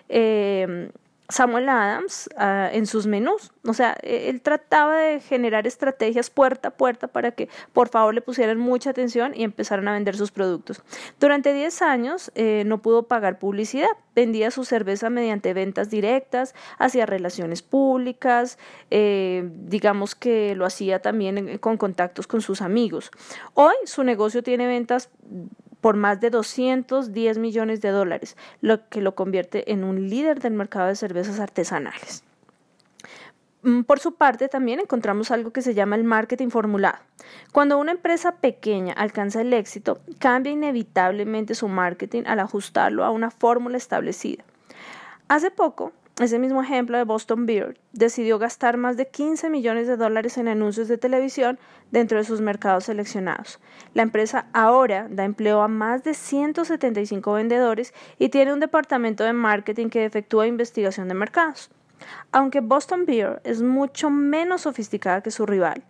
eh, 0.09 0.91
Samuel 1.29 1.69
Adams 1.69 2.29
ah, 2.37 2.71
en 2.73 2.87
sus 2.87 3.07
menús. 3.07 3.53
O 3.67 3.75
sea, 3.75 3.97
e, 4.03 4.29
él 4.29 4.41
trataba 4.41 4.97
de 4.97 5.21
generar 5.21 5.67
estrategias 5.67 6.31
puerta 6.31 6.69
a 6.69 6.71
puerta 6.73 7.09
para 7.09 7.33
que 7.33 7.49
por 7.73 7.89
favor 7.89 8.15
le 8.15 8.21
pusieran 8.21 8.59
mucha 8.59 8.91
atención 8.91 9.33
y 9.35 9.43
empezaran 9.43 9.89
a 9.89 9.93
vender 9.93 10.17
sus 10.17 10.31
productos. 10.31 10.83
Durante 11.19 11.53
10 11.53 11.83
años 11.83 12.31
eh, 12.35 12.63
no 12.67 12.83
pudo 12.83 13.05
pagar 13.05 13.39
publicidad. 13.39 13.89
Vendía 14.15 14.51
su 14.51 14.65
cerveza 14.65 15.11
mediante 15.11 15.53
ventas 15.53 15.91
directas, 15.91 16.55
hacía 16.79 17.05
relaciones 17.05 17.63
públicas, 17.63 18.59
eh, 18.91 19.47
digamos 19.53 20.15
que 20.15 20.55
lo 20.55 20.65
hacía 20.65 21.03
también 21.03 21.59
con 21.59 21.77
contactos 21.77 22.27
con 22.27 22.41
sus 22.41 22.63
amigos. 22.63 23.11
Hoy 23.53 23.75
su 23.85 24.05
negocio 24.05 24.43
tiene 24.43 24.67
ventas 24.67 25.11
por 25.81 25.97
más 25.97 26.21
de 26.21 26.31
210 26.31 27.39
millones 27.39 27.81
de 27.81 27.91
dólares, 27.91 28.37
lo 28.61 28.89
que 28.89 29.01
lo 29.01 29.15
convierte 29.15 29.73
en 29.73 29.85
un 29.85 30.09
líder 30.09 30.41
del 30.41 30.55
mercado 30.55 30.89
de 30.89 30.97
cervezas 30.97 31.41
artesanales. 31.41 32.25
Mm, 33.63 33.83
por 33.83 33.99
su 33.99 34.15
parte, 34.15 34.49
también 34.49 34.79
encontramos 34.79 35.33
algo 35.33 35.53
que 35.53 35.61
se 35.61 35.75
llama 35.75 35.97
el 35.97 36.05
marketing 36.05 36.51
formulado. 36.51 36.99
Cuando 37.51 37.79
una 37.79 37.91
empresa 37.91 38.37
pequeña 38.37 38.93
alcanza 38.93 39.41
el 39.41 39.53
éxito, 39.53 39.99
cambia 40.21 40.53
inevitablemente 40.53 41.57
su 41.57 41.67
marketing 41.67 42.23
al 42.27 42.39
ajustarlo 42.39 43.05
a 43.05 43.11
una 43.11 43.33
fórmula 43.33 43.77
establecida. 43.77 44.45
Hace 45.27 45.51
poco, 45.51 45.93
ese 46.19 46.39
mismo 46.39 46.63
ejemplo 46.63 46.97
de 46.97 47.05
Boston 47.05 47.45
Beer 47.45 47.79
decidió 47.93 48.39
gastar 48.39 48.79
más 48.79 48.97
de 48.97 49.07
15 49.07 49.51
millones 49.51 49.87
de 49.87 49.99
dólares 49.99 50.39
en 50.39 50.49
anuncios 50.49 50.89
de 50.89 50.97
televisión 50.97 51.59
dentro 51.91 52.17
de 52.17 52.25
sus 52.25 52.41
mercados 52.41 52.85
seleccionados. 52.85 53.61
La 53.93 54.03
empresa 54.03 54.47
ahora 54.55 55.09
da 55.11 55.25
empleo 55.25 55.61
a 55.61 55.69
más 55.69 56.05
de 56.05 56.15
175 56.15 57.35
vendedores 57.35 57.93
y 58.19 58.31
tiene 58.31 58.55
un 58.55 58.61
departamento 58.61 59.25
de 59.25 59.35
marketing 59.35 59.89
que 59.89 60.07
efectúa 60.07 60.47
investigación 60.47 61.09
de 61.09 61.15
mercados. 61.15 61.71
Aunque 62.33 62.61
Boston 62.61 63.05
Beer 63.05 63.43
es 63.45 63.61
mucho 63.61 64.09
menos 64.09 64.63
sofisticada 64.63 65.23
que 65.23 65.31
su 65.31 65.45
rival, 65.45 65.85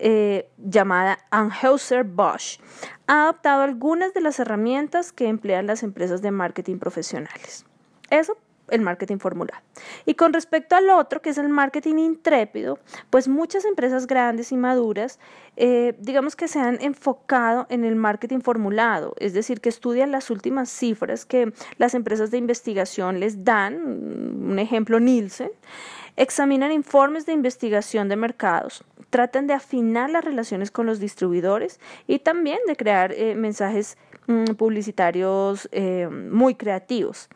eh, 0.00 0.48
llamada 0.58 1.18
Anheuser-Busch, 1.30 2.58
ha 3.06 3.24
adoptado 3.24 3.62
algunas 3.62 4.14
de 4.14 4.20
las 4.20 4.40
herramientas 4.40 5.12
que 5.12 5.28
emplean 5.28 5.68
las 5.68 5.84
empresas 5.84 6.22
de 6.22 6.32
marketing 6.32 6.78
profesionales. 6.78 7.66
Eso 8.10 8.36
el 8.70 8.80
marketing 8.80 9.18
formulado. 9.18 9.62
Y 10.06 10.14
con 10.14 10.32
respecto 10.32 10.76
al 10.76 10.90
otro, 10.90 11.22
que 11.22 11.30
es 11.30 11.38
el 11.38 11.48
marketing 11.48 11.96
intrépido, 11.96 12.78
pues 13.10 13.28
muchas 13.28 13.64
empresas 13.64 14.06
grandes 14.06 14.52
y 14.52 14.56
maduras, 14.56 15.18
eh, 15.56 15.94
digamos 15.98 16.36
que 16.36 16.48
se 16.48 16.58
han 16.58 16.80
enfocado 16.80 17.66
en 17.68 17.84
el 17.84 17.96
marketing 17.96 18.40
formulado, 18.40 19.14
es 19.18 19.34
decir, 19.34 19.60
que 19.60 19.68
estudian 19.68 20.10
las 20.10 20.30
últimas 20.30 20.70
cifras 20.70 21.26
que 21.26 21.52
las 21.78 21.94
empresas 21.94 22.30
de 22.30 22.38
investigación 22.38 23.20
les 23.20 23.44
dan, 23.44 23.74
un 23.84 24.58
ejemplo 24.58 25.00
Nielsen, 25.00 25.50
examinan 26.16 26.72
informes 26.72 27.26
de 27.26 27.32
investigación 27.32 28.08
de 28.08 28.16
mercados, 28.16 28.84
tratan 29.10 29.46
de 29.46 29.54
afinar 29.54 30.10
las 30.10 30.24
relaciones 30.24 30.70
con 30.70 30.86
los 30.86 31.00
distribuidores 31.00 31.80
y 32.06 32.18
también 32.20 32.58
de 32.66 32.76
crear 32.76 33.12
eh, 33.12 33.34
mensajes 33.34 33.96
mm, 34.26 34.54
publicitarios 34.56 35.68
eh, 35.72 36.08
muy 36.08 36.54
creativos. 36.54 37.28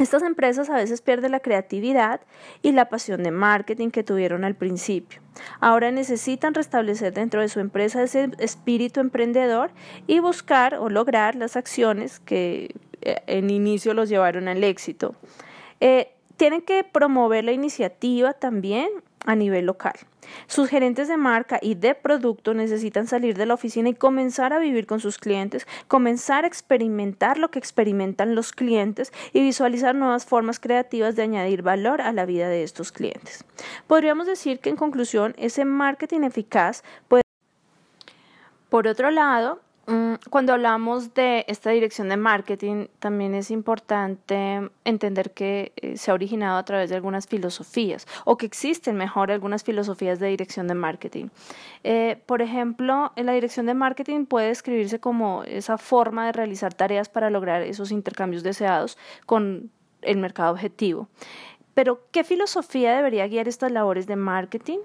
Estas 0.00 0.22
empresas 0.22 0.70
a 0.70 0.76
veces 0.76 1.02
pierden 1.02 1.32
la 1.32 1.40
creatividad 1.40 2.22
y 2.62 2.72
la 2.72 2.88
pasión 2.88 3.22
de 3.22 3.30
marketing 3.30 3.90
que 3.90 4.02
tuvieron 4.02 4.44
al 4.44 4.54
principio. 4.54 5.20
Ahora 5.60 5.90
necesitan 5.90 6.54
restablecer 6.54 7.12
dentro 7.12 7.42
de 7.42 7.50
su 7.50 7.60
empresa 7.60 8.02
ese 8.02 8.30
espíritu 8.38 9.00
emprendedor 9.00 9.72
y 10.06 10.18
buscar 10.20 10.76
o 10.76 10.88
lograr 10.88 11.34
las 11.34 11.54
acciones 11.54 12.18
que 12.18 12.74
eh, 13.02 13.16
en 13.26 13.50
inicio 13.50 13.92
los 13.92 14.08
llevaron 14.08 14.48
al 14.48 14.64
éxito. 14.64 15.16
Eh, 15.80 16.14
tienen 16.38 16.62
que 16.62 16.82
promover 16.82 17.44
la 17.44 17.52
iniciativa 17.52 18.32
también 18.32 18.88
a 19.26 19.34
nivel 19.34 19.66
local. 19.66 19.94
Sus 20.46 20.68
gerentes 20.68 21.08
de 21.08 21.16
marca 21.16 21.58
y 21.60 21.74
de 21.74 21.94
producto 21.94 22.54
necesitan 22.54 23.06
salir 23.06 23.36
de 23.36 23.46
la 23.46 23.54
oficina 23.54 23.88
y 23.88 23.94
comenzar 23.94 24.52
a 24.52 24.58
vivir 24.58 24.86
con 24.86 25.00
sus 25.00 25.18
clientes, 25.18 25.66
comenzar 25.88 26.44
a 26.44 26.46
experimentar 26.46 27.38
lo 27.38 27.50
que 27.50 27.58
experimentan 27.58 28.34
los 28.34 28.52
clientes 28.52 29.12
y 29.32 29.40
visualizar 29.40 29.94
nuevas 29.94 30.24
formas 30.24 30.60
creativas 30.60 31.16
de 31.16 31.22
añadir 31.22 31.62
valor 31.62 32.00
a 32.00 32.12
la 32.12 32.26
vida 32.26 32.48
de 32.48 32.62
estos 32.62 32.92
clientes. 32.92 33.44
Podríamos 33.86 34.26
decir 34.26 34.60
que 34.60 34.70
en 34.70 34.76
conclusión, 34.76 35.34
ese 35.36 35.64
marketing 35.64 36.22
eficaz 36.22 36.82
puede... 37.08 37.22
Por 38.68 38.86
otro 38.86 39.10
lado, 39.10 39.60
cuando 40.30 40.52
hablamos 40.52 41.14
de 41.14 41.44
esta 41.48 41.70
dirección 41.70 42.08
de 42.08 42.16
marketing, 42.16 42.86
también 42.98 43.34
es 43.34 43.50
importante 43.50 44.70
entender 44.84 45.32
que 45.32 45.72
eh, 45.76 45.96
se 45.96 46.10
ha 46.10 46.14
originado 46.14 46.58
a 46.58 46.64
través 46.64 46.90
de 46.90 46.96
algunas 46.96 47.26
filosofías 47.26 48.06
o 48.24 48.36
que 48.36 48.46
existen 48.46 48.96
mejor 48.96 49.30
algunas 49.30 49.64
filosofías 49.64 50.20
de 50.20 50.28
dirección 50.28 50.68
de 50.68 50.74
marketing. 50.74 51.28
Eh, 51.84 52.22
por 52.26 52.42
ejemplo, 52.42 53.12
la 53.16 53.32
dirección 53.32 53.66
de 53.66 53.74
marketing 53.74 54.26
puede 54.26 54.48
describirse 54.48 55.00
como 55.00 55.44
esa 55.44 55.78
forma 55.78 56.26
de 56.26 56.32
realizar 56.32 56.74
tareas 56.74 57.08
para 57.08 57.30
lograr 57.30 57.62
esos 57.62 57.90
intercambios 57.90 58.42
deseados 58.42 58.98
con 59.26 59.70
el 60.02 60.18
mercado 60.18 60.52
objetivo. 60.52 61.08
Pero, 61.74 62.00
¿qué 62.10 62.24
filosofía 62.24 62.96
debería 62.96 63.26
guiar 63.28 63.48
estas 63.48 63.72
labores 63.72 64.06
de 64.06 64.16
marketing? 64.16 64.78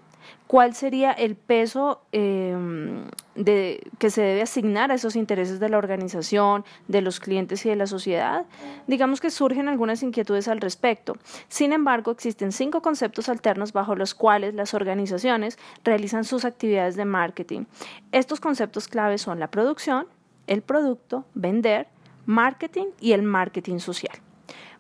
¿Cuál 0.48 0.76
sería 0.76 1.12
el 1.12 1.36
peso 1.36 2.02
em, 2.12 3.06
que 3.36 4.10
se 4.10 4.22
debe 4.22 4.42
asignar 4.42 4.92
a 4.92 4.96
esos 4.96 5.16
intereses 5.16 5.60
de 5.60 5.70
la 5.70 5.78
organización, 5.78 6.64
de 6.88 7.02
los 7.02 7.20
clientes 7.20 7.66
y 7.66 7.70
de 7.70 7.76
la 7.76 7.88
sociedad? 7.88 8.46
Digamos 8.88 9.22
que 9.22 9.32
surgen 9.32 9.68
algunas 9.68 10.04
inquietudes 10.04 10.48
al 10.48 10.62
respecto. 10.62 11.18
Sin 11.48 11.74
embargo, 11.74 12.12
existen 12.12 12.52
cinco 12.52 12.82
conceptos 12.82 13.28
alternos 13.28 13.74
bajo 13.74 13.96
los 13.96 14.14
cuales 14.14 14.54
las 14.54 14.74
organizaciones 14.74 15.58
realizan 15.84 16.24
sus 16.24 16.46
actividades 16.46 16.96
de 16.96 17.06
marketing. 17.06 17.66
Estos 18.12 18.40
conceptos 18.40 18.88
claves 18.88 19.22
son 19.22 19.40
la 19.40 19.50
producción, 19.50 20.08
el 20.48 20.62
producto, 20.62 21.26
vender, 21.34 21.88
marketing 22.26 22.88
y 23.00 23.14
el 23.14 23.24
marketing 23.24 23.80
social. 23.80 24.25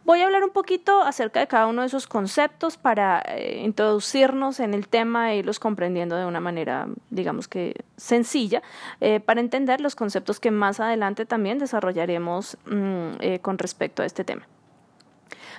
Voy 0.05 0.21
a 0.21 0.25
hablar 0.25 0.43
un 0.43 0.51
poquito 0.51 1.01
acerca 1.01 1.39
de 1.39 1.47
cada 1.47 1.65
uno 1.65 1.81
de 1.81 1.87
esos 1.87 2.05
conceptos 2.05 2.77
para 2.77 3.23
eh, 3.27 3.63
introducirnos 3.63 4.59
en 4.59 4.75
el 4.75 4.87
tema 4.87 5.33
e 5.33 5.37
irlos 5.37 5.59
comprendiendo 5.59 6.15
de 6.15 6.27
una 6.27 6.39
manera, 6.39 6.87
digamos 7.09 7.47
que 7.47 7.73
sencilla, 7.97 8.61
eh, 9.01 9.19
para 9.19 9.41
entender 9.41 9.81
los 9.81 9.95
conceptos 9.95 10.39
que 10.39 10.51
más 10.51 10.79
adelante 10.79 11.25
también 11.25 11.57
desarrollaremos 11.57 12.55
mm, 12.67 13.09
eh, 13.19 13.39
con 13.39 13.57
respecto 13.57 14.03
a 14.03 14.05
este 14.05 14.23
tema. 14.23 14.47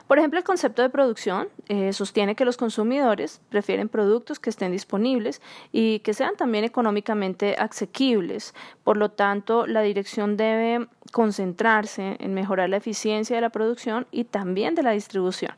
Por 0.07 0.19
ejemplo, 0.19 0.39
el 0.39 0.45
concepto 0.45 0.83
de 0.83 0.89
producción 0.89 1.49
sostiene 1.93 2.37
que 2.37 2.45
los 2.45 2.57
consumidores 2.57 3.41
prefieren 3.49 3.89
productos 3.89 4.39
que 4.39 4.51
estén 4.51 4.71
disponibles 4.71 5.43
y 5.73 5.99
que 6.01 6.15
sean 6.15 6.37
también 6.37 6.65
económicamente 6.65 7.57
asequibles. 7.59 8.55
Por 8.85 8.97
lo 8.97 9.11
tanto, 9.11 9.67
la 9.67 9.83
dirección 9.83 10.37
debe 10.37 10.87
concentrarse 11.13 12.17
en 12.21 12.35
mejorar 12.35 12.69
la 12.69 12.77
eficiencia 12.77 13.37
de 13.37 13.43
la 13.43 13.51
producción 13.51 14.07
y 14.13 14.25
también 14.25 14.75
de 14.77 14.85
la 14.85 14.93
distribución. 14.93 15.53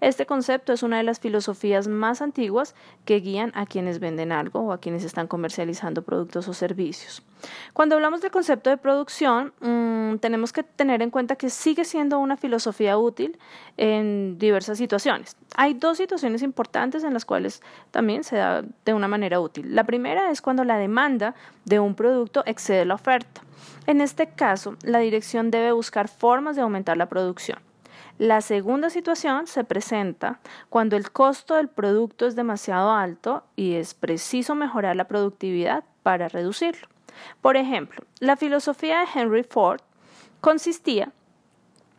Este 0.00 0.26
concepto 0.26 0.72
es 0.72 0.82
una 0.82 0.98
de 0.98 1.02
las 1.02 1.18
filosofías 1.18 1.88
más 1.88 2.22
antiguas 2.22 2.76
que 3.04 3.20
guían 3.20 3.50
a 3.54 3.66
quienes 3.66 3.98
venden 3.98 4.30
algo 4.30 4.60
o 4.60 4.72
a 4.72 4.78
quienes 4.78 5.02
están 5.02 5.26
comercializando 5.26 6.02
productos 6.02 6.46
o 6.46 6.54
servicios. 6.54 7.22
Cuando 7.72 7.94
hablamos 7.94 8.20
del 8.20 8.30
concepto 8.30 8.70
de 8.70 8.76
producción, 8.76 9.52
mm, 9.60 10.18
tenemos 10.18 10.52
que 10.52 10.62
tener 10.62 11.02
en 11.02 11.10
cuenta 11.10 11.36
que 11.36 11.50
sigue 11.50 11.84
siendo 11.84 12.18
una 12.18 12.36
filosofía 12.36 12.98
útil 12.98 13.38
en 13.76 14.38
diversas 14.38 14.78
situaciones. 14.78 15.36
Hay 15.56 15.74
dos 15.74 15.98
situaciones 15.98 16.42
importantes 16.42 17.04
en 17.04 17.14
las 17.14 17.24
cuales 17.24 17.62
también 17.90 18.24
se 18.24 18.36
da 18.36 18.62
de 18.84 18.94
una 18.94 19.08
manera 19.08 19.40
útil. 19.40 19.74
La 19.74 19.84
primera 19.84 20.30
es 20.30 20.42
cuando 20.42 20.64
la 20.64 20.78
demanda 20.78 21.34
de 21.64 21.80
un 21.80 21.94
producto 21.94 22.42
excede 22.46 22.84
la 22.84 22.94
oferta. 22.94 23.42
En 23.86 24.00
este 24.00 24.28
caso, 24.28 24.76
la 24.82 24.98
dirección 24.98 25.50
debe 25.50 25.72
buscar 25.72 26.08
formas 26.08 26.56
de 26.56 26.62
aumentar 26.62 26.96
la 26.96 27.08
producción. 27.08 27.58
La 28.18 28.40
segunda 28.40 28.90
situación 28.90 29.46
se 29.46 29.62
presenta 29.62 30.40
cuando 30.70 30.96
el 30.96 31.12
costo 31.12 31.54
del 31.54 31.68
producto 31.68 32.26
es 32.26 32.34
demasiado 32.34 32.90
alto 32.90 33.44
y 33.54 33.74
es 33.74 33.94
preciso 33.94 34.56
mejorar 34.56 34.96
la 34.96 35.06
productividad 35.06 35.84
para 36.02 36.28
reducirlo. 36.28 36.88
Por 37.40 37.56
ejemplo, 37.56 38.04
la 38.20 38.36
filosofía 38.36 39.00
de 39.00 39.06
Henry 39.14 39.42
Ford 39.42 39.80
consistía 40.40 41.12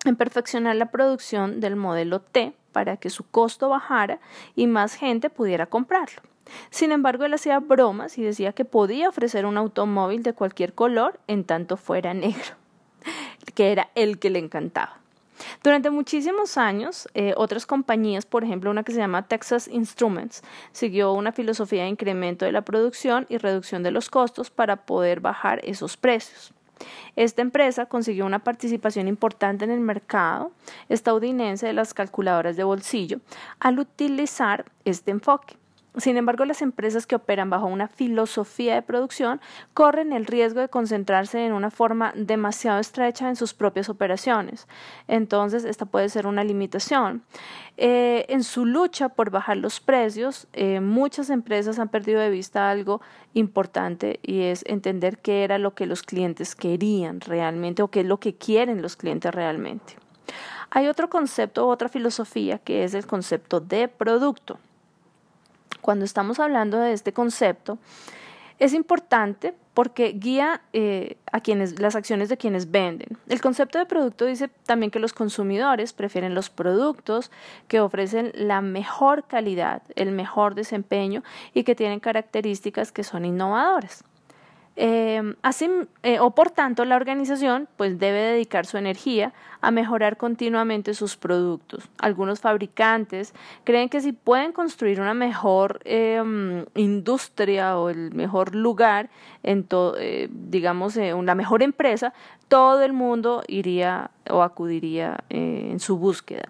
en 0.06 0.16
perfeccionar 0.16 0.76
la 0.76 0.92
producción 0.92 1.60
del 1.60 1.76
modelo 1.76 2.22
T 2.22 2.54
para 2.72 2.98
que 2.98 3.10
su 3.10 3.24
costo 3.24 3.70
bajara 3.70 4.20
y 4.56 4.68
más 4.68 4.96
gente 4.96 5.30
pudiera 5.30 5.66
comprarlo. 5.66 6.22
Sin 6.70 6.92
embargo, 6.92 7.26
él 7.26 7.34
hacía 7.34 7.60
bromas 7.60 8.18
y 8.18 8.24
decía 8.24 8.54
que 8.54 8.66
podía 8.66 9.10
ofrecer 9.10 9.46
un 9.46 9.58
automóvil 9.58 10.24
de 10.24 10.34
cualquier 10.34 10.74
color 10.74 11.20
en 11.28 11.44
tanto 11.44 11.78
fuera 11.78 12.14
negro, 12.14 12.56
que 13.56 13.72
era 13.72 13.90
el 13.96 14.20
que 14.20 14.30
le 14.30 14.40
encantaba. 14.40 14.99
Durante 15.63 15.89
muchísimos 15.89 16.58
años, 16.58 17.08
eh, 17.13 17.34
otras 17.38 17.65
compañías, 17.65 18.25
por 18.25 18.43
ejemplo, 18.43 18.72
una 18.72 18.84
que 18.84 18.91
se 18.91 19.00
llama 19.00 19.27
Texas 19.27 19.67
Instruments, 19.67 20.43
siguió 20.72 21.13
una 21.13 21.31
filosofía 21.31 21.84
de 21.84 21.89
incremento 21.89 22.46
de 22.46 22.51
la 22.51 22.62
producción 22.62 23.25
y 23.29 23.38
reducción 23.38 23.84
de 23.84 23.91
los 23.91 24.10
costos 24.10 24.50
para 24.50 24.86
poder 24.86 25.19
bajar 25.19 25.60
esos 25.63 25.98
precios. 25.98 26.53
Esta 27.15 27.41
empresa 27.41 27.88
consiguió 27.88 28.25
una 28.25 28.39
participación 28.39 29.08
importante 29.08 29.65
en 29.65 29.72
el 29.72 29.81
mercado 29.81 30.51
estadounidense 30.88 31.67
de 31.67 31.74
las 31.74 31.93
calculadoras 31.93 32.55
de 32.55 32.63
bolsillo 32.63 33.19
al 33.60 33.79
utilizar 33.79 34.65
este 34.86 35.12
enfoque. 35.12 35.58
Sin 36.00 36.18
embargo, 36.18 36.46
las 36.46 36.62
empresas 36.62 37.06
que 37.06 37.15
operan 37.15 37.50
bajo 37.50 37.65
una 37.65 37.88
filosofía 37.88 38.75
de 38.75 38.82
producción 38.82 39.41
corren 39.74 40.13
el 40.13 40.25
riesgo 40.25 40.62
de 40.62 40.70
concentrarse 40.70 41.46
en 41.46 41.53
una 41.53 41.72
forma 41.72 42.13
demasiado 42.15 42.79
estrecha 42.79 43.27
en 43.27 43.36
sus 43.36 43.53
propias 43.53 43.89
operaciones. 43.89 44.68
Entonces, 45.08 45.65
esta 45.65 45.86
puede 45.86 46.10
ser 46.10 46.27
una 46.27 46.44
limitación. 46.44 47.24
Eh, 47.77 48.25
en 48.29 48.44
su 48.44 48.65
lucha 48.65 49.10
por 49.10 49.29
bajar 49.29 49.58
los 49.58 49.79
precios, 49.79 50.48
eh, 50.53 50.79
muchas 50.79 51.29
empresas 51.29 51.79
han 51.79 51.89
perdido 51.89 52.20
de 52.20 52.29
vista 52.29 52.70
algo 52.70 53.01
importante 53.34 54.20
y 54.22 54.41
es 54.44 54.63
entender 54.68 55.18
qué 55.20 55.44
era 55.44 55.58
lo 55.58 55.74
que 55.74 55.86
los 55.86 56.03
clientes 56.03 56.56
querían 56.56 57.22
realmente 57.22 57.82
o 57.82 57.89
qué 57.89 58.01
es 58.01 58.06
lo 58.06 58.20
que 58.20 58.36
quieren 58.36 58.82
los 58.82 58.96
clientes 58.96 59.34
realmente. 59.34 59.96
Hay 60.72 60.88
otro 60.88 61.10
concepto, 61.10 61.68
otra 61.68 61.89
filosofía 61.89 62.60
que 62.60 62.84
es 62.84 62.94
el 62.94 63.08
concepto 63.08 63.60
de 63.60 63.88
producto 63.88 64.60
cuando 65.81 66.05
estamos 66.05 66.39
hablando 66.39 66.79
de 66.79 66.93
este 66.93 67.13
concepto, 67.13 67.77
es 68.59 68.74
importante 68.74 69.53
porque 69.74 70.09
guía 70.09 70.62
eh, 70.74 71.15
a 71.31 71.39
quienes, 71.39 71.79
las 71.79 71.95
acciones 71.95 72.27
de 72.27 72.36
quienes 72.36 72.69
venden. 72.69 73.17
El 73.29 73.39
concepto 73.39 73.79
de 73.79 73.86
producto 73.86 74.25
dice 74.25 74.50
también 74.65 74.91
que 74.91 75.00
los 75.00 75.13
consumidores 75.13 75.93
prefieren 75.93 76.36
los 76.36 76.50
productos 76.50 77.31
que 77.69 77.79
ofrecen 77.79 78.33
la 78.36 78.59
mejor 78.59 79.24
calidad, 79.25 79.81
el 79.95 80.12
mejor 80.12 80.55
desempeño 80.55 81.24
y 81.53 81.63
que 81.63 81.75
tienen 81.75 82.01
características 82.01 82.91
que 82.91 83.05
son 83.05 83.24
innovadoras. 83.24 84.03
Eh, 84.81 85.36
así, 85.41 85.69
eh, 86.03 86.21
o 86.21 86.31
por 86.31 86.51
tanto, 86.51 86.86
la 86.86 86.95
organización 86.95 87.67
pues 87.75 88.00
debe 88.00 88.19
dedicar 88.19 88.65
su 88.65 88.77
energía 88.77 89.33
a 89.59 89.71
mejorar 89.71 90.15
continuamente 90.15 90.93
sus 90.93 91.17
productos. 91.17 91.89
Algunos 91.98 92.39
fabricantes 92.39 93.33
creen 93.65 93.89
que 93.89 94.00
si 94.00 94.13
pueden 94.13 94.53
construir 94.53 95.01
una 95.01 95.13
mejor 95.13 95.81
em, 95.83 96.63
industria 96.75 97.77
o 97.77 97.89
el 97.89 98.13
mejor 98.13 98.55
lugar, 98.55 99.09
en 99.43 99.67
eh, 99.98 100.29
digamos, 100.31 100.95
una 100.95 101.36
mejor 101.36 101.62
empresa, 101.62 102.13
todo 102.48 102.81
el 102.81 102.93
mundo 102.93 103.43
iría 103.50 104.12
o 104.29 104.43
acudiría 104.43 105.25
en 105.27 105.81
su 105.81 105.98
búsqueda. 105.98 106.48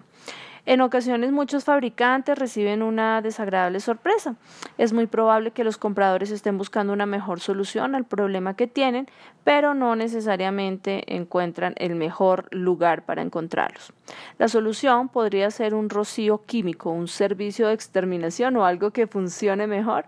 En 0.70 0.82
ocasiones 0.82 1.32
muchos 1.32 1.64
fabricantes 1.64 2.38
reciben 2.38 2.84
una 2.84 3.22
desagradable 3.22 3.80
sorpresa. 3.80 4.36
Es 4.78 4.92
muy 4.92 5.08
probable 5.08 5.50
que 5.50 5.64
los 5.64 5.78
compradores 5.78 6.30
estén 6.30 6.58
buscando 6.58 6.92
una 6.92 7.06
mejor 7.06 7.40
solución 7.40 7.96
al 7.96 8.04
problema 8.04 8.54
que 8.54 8.68
tienen, 8.68 9.08
pero 9.42 9.74
no 9.74 9.96
necesariamente 9.96 11.16
encuentran 11.16 11.74
el 11.78 11.96
mejor 11.96 12.46
lugar 12.52 13.04
para 13.04 13.20
encontrarlos. 13.20 13.92
La 14.38 14.46
solución 14.46 15.08
podría 15.08 15.50
ser 15.50 15.74
un 15.74 15.90
rocío 15.90 16.44
químico, 16.46 16.90
un 16.90 17.08
servicio 17.08 17.66
de 17.66 17.74
exterminación 17.74 18.56
o 18.56 18.64
algo 18.64 18.92
que 18.92 19.08
funcione 19.08 19.66
mejor 19.66 20.04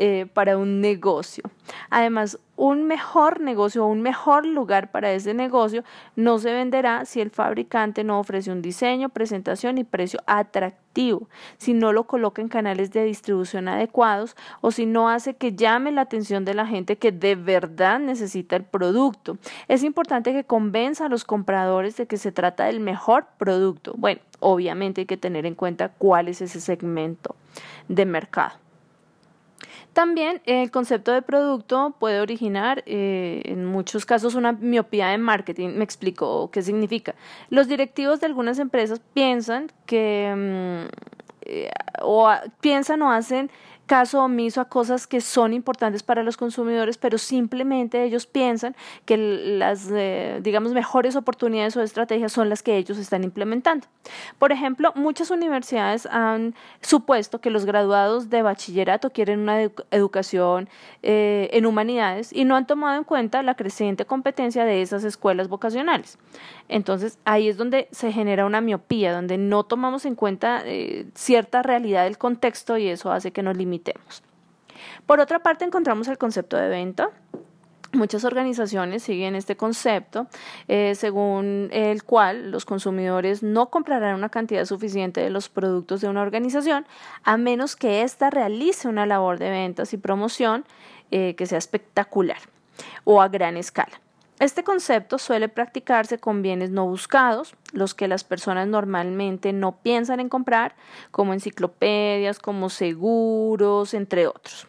eh, 0.00 0.26
para 0.32 0.56
un 0.56 0.80
negocio. 0.80 1.42
Además, 1.90 2.38
un 2.54 2.84
mejor 2.84 3.40
negocio 3.40 3.84
o 3.84 3.88
un 3.88 4.00
mejor 4.00 4.46
lugar 4.46 4.92
para 4.92 5.12
ese 5.12 5.34
negocio 5.34 5.82
no 6.14 6.38
se 6.38 6.52
venderá 6.52 7.04
si 7.04 7.20
el 7.20 7.30
fabricante 7.30 8.04
no 8.04 8.20
ofrece 8.20 8.52
un 8.52 8.62
diseño, 8.62 9.08
presentación 9.08 9.76
y 9.76 9.82
precio 9.82 10.20
atractivo, 10.26 11.28
si 11.56 11.74
no 11.74 11.92
lo 11.92 12.04
coloca 12.04 12.40
en 12.40 12.48
canales 12.48 12.92
de 12.92 13.02
distribución 13.02 13.66
adecuados 13.66 14.36
o 14.60 14.70
si 14.70 14.86
no 14.86 15.08
hace 15.08 15.34
que 15.34 15.56
llame 15.56 15.90
la 15.90 16.02
atención 16.02 16.44
de 16.44 16.54
la 16.54 16.66
gente 16.66 16.96
que 16.96 17.10
de 17.10 17.34
verdad 17.34 17.98
necesita 17.98 18.54
el 18.54 18.62
producto. 18.62 19.36
Es 19.66 19.82
importante 19.82 20.32
que 20.32 20.44
convenza 20.44 21.06
a 21.06 21.08
los 21.08 21.24
compradores 21.24 21.96
de 21.96 22.06
que 22.06 22.18
se 22.18 22.30
trata 22.30 22.66
del 22.66 22.78
mejor 22.78 23.26
producto. 23.36 23.94
Bueno, 23.96 24.20
obviamente 24.38 25.00
hay 25.00 25.06
que 25.06 25.16
tener 25.16 25.44
en 25.44 25.56
cuenta 25.56 25.88
cuál 25.88 26.28
es 26.28 26.40
ese 26.40 26.60
segmento 26.60 27.34
de 27.88 28.06
mercado. 28.06 28.67
También 29.92 30.40
el 30.44 30.70
concepto 30.70 31.12
de 31.12 31.22
producto 31.22 31.94
puede 31.98 32.20
originar 32.20 32.84
eh, 32.86 33.42
en 33.46 33.64
muchos 33.64 34.06
casos 34.06 34.34
una 34.34 34.52
miopía 34.52 35.08
de 35.08 35.18
marketing. 35.18 35.70
Me 35.70 35.84
explico 35.84 36.50
qué 36.50 36.62
significa. 36.62 37.14
Los 37.50 37.66
directivos 37.66 38.20
de 38.20 38.26
algunas 38.26 38.58
empresas 38.58 39.00
piensan 39.12 39.72
que 39.86 40.32
mm, 40.36 41.08
eh, 41.42 41.70
o 42.02 42.30
piensan 42.60 43.02
o 43.02 43.10
hacen 43.10 43.50
caso 43.88 44.22
omiso 44.22 44.60
a 44.60 44.66
cosas 44.66 45.06
que 45.06 45.20
son 45.22 45.54
importantes 45.54 46.02
para 46.02 46.22
los 46.22 46.36
consumidores, 46.36 46.98
pero 46.98 47.16
simplemente 47.16 48.04
ellos 48.04 48.26
piensan 48.26 48.76
que 49.06 49.16
las, 49.16 49.88
eh, 49.90 50.40
digamos, 50.42 50.74
mejores 50.74 51.16
oportunidades 51.16 51.74
o 51.76 51.82
estrategias 51.82 52.30
son 52.30 52.50
las 52.50 52.62
que 52.62 52.76
ellos 52.76 52.98
están 52.98 53.24
implementando. 53.24 53.86
Por 54.38 54.52
ejemplo, 54.52 54.92
muchas 54.94 55.30
universidades 55.30 56.04
han 56.06 56.54
supuesto 56.82 57.40
que 57.40 57.50
los 57.50 57.64
graduados 57.64 58.28
de 58.28 58.42
bachillerato 58.42 59.10
quieren 59.10 59.40
una 59.40 59.62
educación 59.90 60.68
eh, 61.02 61.48
en 61.52 61.64
humanidades 61.64 62.30
y 62.32 62.44
no 62.44 62.56
han 62.56 62.66
tomado 62.66 62.98
en 62.98 63.04
cuenta 63.04 63.42
la 63.42 63.54
creciente 63.54 64.04
competencia 64.04 64.66
de 64.66 64.82
esas 64.82 65.02
escuelas 65.02 65.48
vocacionales. 65.48 66.18
Entonces, 66.68 67.18
ahí 67.24 67.48
es 67.48 67.56
donde 67.56 67.88
se 67.90 68.12
genera 68.12 68.44
una 68.44 68.60
miopía, 68.60 69.14
donde 69.14 69.38
no 69.38 69.64
tomamos 69.64 70.04
en 70.04 70.14
cuenta 70.14 70.60
eh, 70.66 71.06
cierta 71.14 71.62
realidad 71.62 72.04
del 72.04 72.18
contexto 72.18 72.76
y 72.76 72.88
eso 72.88 73.10
hace 73.10 73.32
que 73.32 73.42
nos 73.42 73.56
limitemos. 73.56 73.77
Por 75.06 75.20
otra 75.20 75.40
parte, 75.40 75.64
encontramos 75.64 76.08
el 76.08 76.18
concepto 76.18 76.56
de 76.56 76.68
venta. 76.68 77.10
Muchas 77.92 78.24
organizaciones 78.24 79.02
siguen 79.02 79.34
este 79.34 79.56
concepto, 79.56 80.26
eh, 80.68 80.94
según 80.94 81.70
el 81.72 82.04
cual 82.04 82.50
los 82.50 82.66
consumidores 82.66 83.42
no 83.42 83.70
comprarán 83.70 84.14
una 84.14 84.28
cantidad 84.28 84.66
suficiente 84.66 85.22
de 85.22 85.30
los 85.30 85.48
productos 85.48 86.02
de 86.02 86.08
una 86.08 86.20
organización 86.20 86.86
a 87.24 87.38
menos 87.38 87.76
que 87.76 88.02
ésta 88.02 88.28
realice 88.28 88.88
una 88.88 89.06
labor 89.06 89.38
de 89.38 89.48
ventas 89.48 89.94
y 89.94 89.96
promoción 89.96 90.66
eh, 91.10 91.34
que 91.34 91.46
sea 91.46 91.56
espectacular 91.56 92.38
o 93.04 93.22
a 93.22 93.28
gran 93.28 93.56
escala. 93.56 94.02
Este 94.40 94.62
concepto 94.62 95.18
suele 95.18 95.48
practicarse 95.48 96.18
con 96.18 96.42
bienes 96.42 96.70
no 96.70 96.86
buscados, 96.86 97.54
los 97.72 97.94
que 97.94 98.06
las 98.06 98.22
personas 98.22 98.68
normalmente 98.68 99.52
no 99.52 99.78
piensan 99.78 100.20
en 100.20 100.28
comprar, 100.28 100.76
como 101.10 101.32
enciclopedias, 101.32 102.38
como 102.38 102.70
seguros, 102.70 103.94
entre 103.94 104.28
otros. 104.28 104.68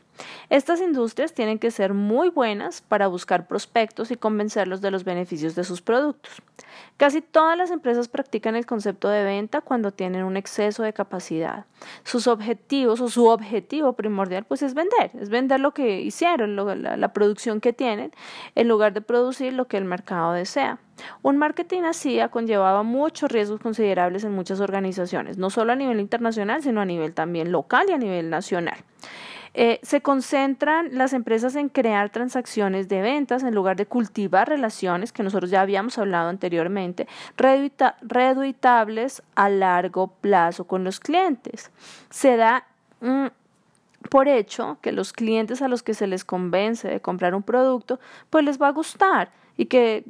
Estas 0.50 0.82
industrias 0.82 1.34
tienen 1.34 1.60
que 1.60 1.72
ser 1.72 1.94
muy 1.94 2.30
buenas 2.30 2.82
para 2.82 3.08
buscar 3.08 3.48
prospectos 3.48 4.12
y 4.12 4.16
convencerlos 4.16 4.82
de 4.82 4.92
los 4.92 5.04
beneficios 5.04 5.56
de 5.56 5.64
sus 5.64 5.82
productos. 5.82 6.42
Casi 6.98 7.22
todas 7.22 7.58
las 7.58 7.72
empresas 7.72 8.08
practican 8.08 8.56
el 8.56 8.66
concepto 8.66 9.10
de 9.10 9.24
venta 9.24 9.62
cuando 9.62 9.92
tienen 9.92 10.24
un 10.24 10.38
exceso 10.38 10.84
de 10.84 10.92
capacidad. 10.92 11.66
Sus 12.04 12.28
objetivos 12.28 13.00
o 13.00 13.10
su 13.10 13.28
objetivo 13.28 13.94
primordial 13.94 14.44
pues 14.44 14.62
es 14.62 14.74
vender, 14.74 15.12
es 15.20 15.30
vender 15.30 15.60
lo 15.60 15.74
que 15.74 16.02
hicieron, 16.02 16.56
la, 16.56 16.98
la 16.98 17.14
producción 17.14 17.62
que 17.62 17.74
tienen, 17.74 18.12
en 18.56 18.68
lugar 18.68 18.94
de 18.94 19.02
producir 19.02 19.54
lo 19.54 19.68
que 19.68 19.78
el 19.78 19.86
mercado 19.86 20.34
desea. 20.34 20.80
Un 21.22 21.38
marketing 21.38 21.84
así 21.84 22.20
ha 22.20 22.30
conllevado 22.30 22.84
muchos 22.84 23.32
riesgos 23.32 23.62
considerables 23.62 24.24
en 24.24 24.34
muchas 24.34 24.60
organizaciones, 24.60 25.38
no 25.38 25.50
solo 25.50 25.72
a 25.72 25.76
nivel 25.76 26.00
internacional, 26.00 26.62
sino 26.62 26.82
a 26.82 26.86
nivel 26.86 27.14
también 27.14 27.52
local 27.52 27.86
y 27.90 27.94
a 27.94 27.98
nivel 27.98 28.30
nacional. 28.30 28.78
Eh, 29.54 29.80
se 29.84 30.02
concentran 30.02 30.90
las 30.98 31.14
empresas 31.14 31.56
en 31.56 31.70
crear 31.70 32.10
transacciones 32.10 32.88
de 32.88 33.02
ventas 33.02 33.44
en 33.44 33.56
lugar 33.56 33.76
de 33.76 33.86
cultivar 33.86 34.48
relaciones, 34.48 35.12
que 35.12 35.24
nosotros 35.24 35.50
ya 35.50 35.62
habíamos 35.62 35.98
hablado 35.98 36.30
anteriormente, 36.30 37.08
reduitables 37.38 39.24
a 39.36 39.50
largo 39.50 40.08
plazo 40.08 40.66
con 40.66 40.84
los 40.84 41.00
clientes. 41.00 41.72
Se 42.10 42.38
da 42.38 42.66
mm, 43.02 43.28
por 44.10 44.28
hecho 44.28 44.78
que 44.82 44.92
los 44.92 45.14
clientes 45.14 45.62
a 45.62 45.68
los 45.68 45.84
que 45.84 45.94
se 45.94 46.08
les 46.08 46.24
convence 46.24 46.88
de 46.88 47.02
comprar 47.02 47.36
un 47.36 47.44
producto, 47.44 48.00
pues 48.30 48.46
les 48.46 48.62
va 48.62 48.68
a 48.68 48.72
gustar 48.72 49.32
y 49.58 49.66
que 49.66 50.04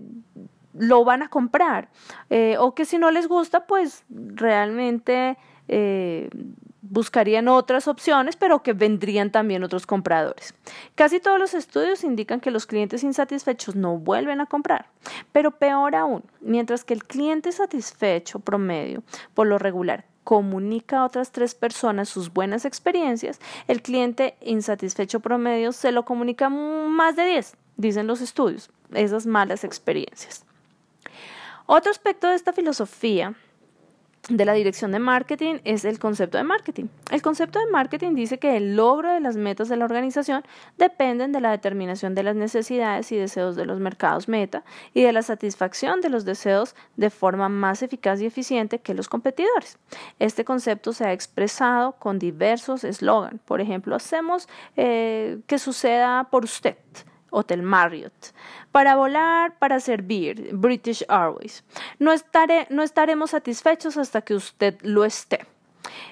lo 0.74 1.04
van 1.04 1.24
a 1.24 1.30
comprar. 1.30 1.90
Eh, 2.30 2.56
o 2.60 2.76
que 2.76 2.86
si 2.86 2.98
no 2.98 3.12
les 3.12 3.28
gusta, 3.28 3.66
pues 3.66 4.04
realmente 4.10 5.38
eh, 5.68 6.30
buscarían 6.90 7.48
otras 7.48 7.88
opciones, 7.88 8.36
pero 8.36 8.64
que 8.64 8.74
vendrían 8.74 9.32
también 9.32 9.64
otros 9.64 9.86
compradores. 9.86 10.56
Casi 10.96 11.20
todos 11.20 11.40
los 11.40 11.54
estudios 11.54 12.04
indican 12.04 12.40
que 12.40 12.52
los 12.52 12.66
clientes 12.66 13.04
insatisfechos 13.04 13.76
no 13.76 13.98
vuelven 13.98 14.42
a 14.42 14.48
comprar, 14.48 14.88
pero 15.32 15.52
peor 15.52 15.96
aún, 15.96 16.24
mientras 16.42 16.84
que 16.84 16.94
el 16.94 17.06
cliente 17.06 17.52
satisfecho 17.52 18.40
promedio, 18.40 19.04
por 19.34 19.48
lo 19.48 19.60
regular, 19.60 20.06
comunica 20.24 21.00
a 21.00 21.06
otras 21.06 21.32
tres 21.32 21.56
personas 21.56 22.10
sus 22.10 22.34
buenas 22.34 22.66
experiencias, 22.66 23.40
el 23.68 23.82
cliente 23.82 24.36
insatisfecho 24.42 25.20
promedio 25.20 25.72
se 25.72 25.92
lo 25.92 26.06
comunica 26.06 26.50
más 26.50 27.16
de 27.16 27.26
10, 27.26 27.56
dicen 27.78 28.08
los 28.08 28.22
estudios, 28.22 28.70
esas 28.94 29.26
malas 29.26 29.64
experiencias. 29.64 30.46
Otro 31.66 31.92
aspecto 31.92 32.28
de 32.28 32.36
esta 32.36 32.52
filosofía 32.52 33.36
de 34.28 34.46
la 34.46 34.54
dirección 34.54 34.92
de 34.92 35.00
marketing 35.00 35.56
es 35.64 35.86
el 35.86 35.98
concepto 35.98 36.38
de 36.38 36.44
marketing. 36.44 36.86
El 37.12 37.22
concepto 37.22 37.60
de 37.60 37.72
marketing 37.72 38.14
dice 38.16 38.38
que 38.38 38.58
el 38.58 38.76
logro 38.76 39.12
de 39.12 39.20
las 39.20 39.38
metas 39.38 39.70
de 39.70 39.78
la 39.78 39.86
organización 39.86 40.44
dependen 40.78 41.32
de 41.32 41.42
la 41.42 41.52
determinación 41.52 42.16
de 42.16 42.24
las 42.24 42.36
necesidades 42.36 43.12
y 43.12 43.18
deseos 43.18 43.56
de 43.56 43.66
los 43.66 43.80
mercados 43.80 44.28
meta 44.28 44.64
y 44.94 45.02
de 45.02 45.14
la 45.14 45.24
satisfacción 45.24 46.02
de 46.02 46.10
los 46.10 46.26
deseos 46.26 46.76
de 46.98 47.10
forma 47.10 47.50
más 47.50 47.82
eficaz 47.82 48.22
y 48.22 48.26
eficiente 48.26 48.80
que 48.80 48.94
los 48.94 49.08
competidores. 49.08 49.78
Este 50.20 50.46
concepto 50.46 50.94
se 50.94 51.06
ha 51.06 51.14
expresado 51.14 51.94
con 51.94 52.20
diversos 52.20 52.84
eslogans. 52.84 53.42
Por 53.46 53.62
ejemplo, 53.62 53.96
hacemos 53.96 54.48
eh, 54.78 55.40
que 55.48 55.58
suceda 55.58 56.28
por 56.30 56.44
usted. 56.44 56.76
Hotel 57.32 57.62
Marriott. 57.62 58.34
Para 58.72 58.96
volar, 58.96 59.58
para 59.60 59.80
servir, 59.80 60.50
British 60.54 61.04
Airways. 61.10 61.64
No, 62.00 62.12
no 62.70 62.84
estaremos 62.84 63.32
satisfechos 63.32 63.98
hasta 63.98 64.22
que 64.22 64.36
usted 64.36 64.78
lo 64.82 65.06
esté. 65.06 65.46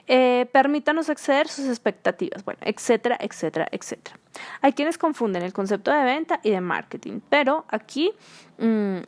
Eh, 0.08 0.48
permítanos 0.52 1.10
exceder 1.10 1.48
sus 1.48 1.66
expectativas, 1.66 2.44
bueno, 2.46 2.60
etcétera, 2.64 3.18
etcétera, 3.20 3.68
etcétera. 3.72 4.18
Hay 4.62 4.74
quienes 4.74 4.98
confunden 4.98 5.44
el 5.44 5.54
concepto 5.54 5.92
de 5.92 6.04
venta 6.04 6.40
y 6.44 6.52
de 6.52 6.62
marketing, 6.62 7.20
pero 7.30 7.66
aquí 7.70 8.14
mm, 8.58 9.00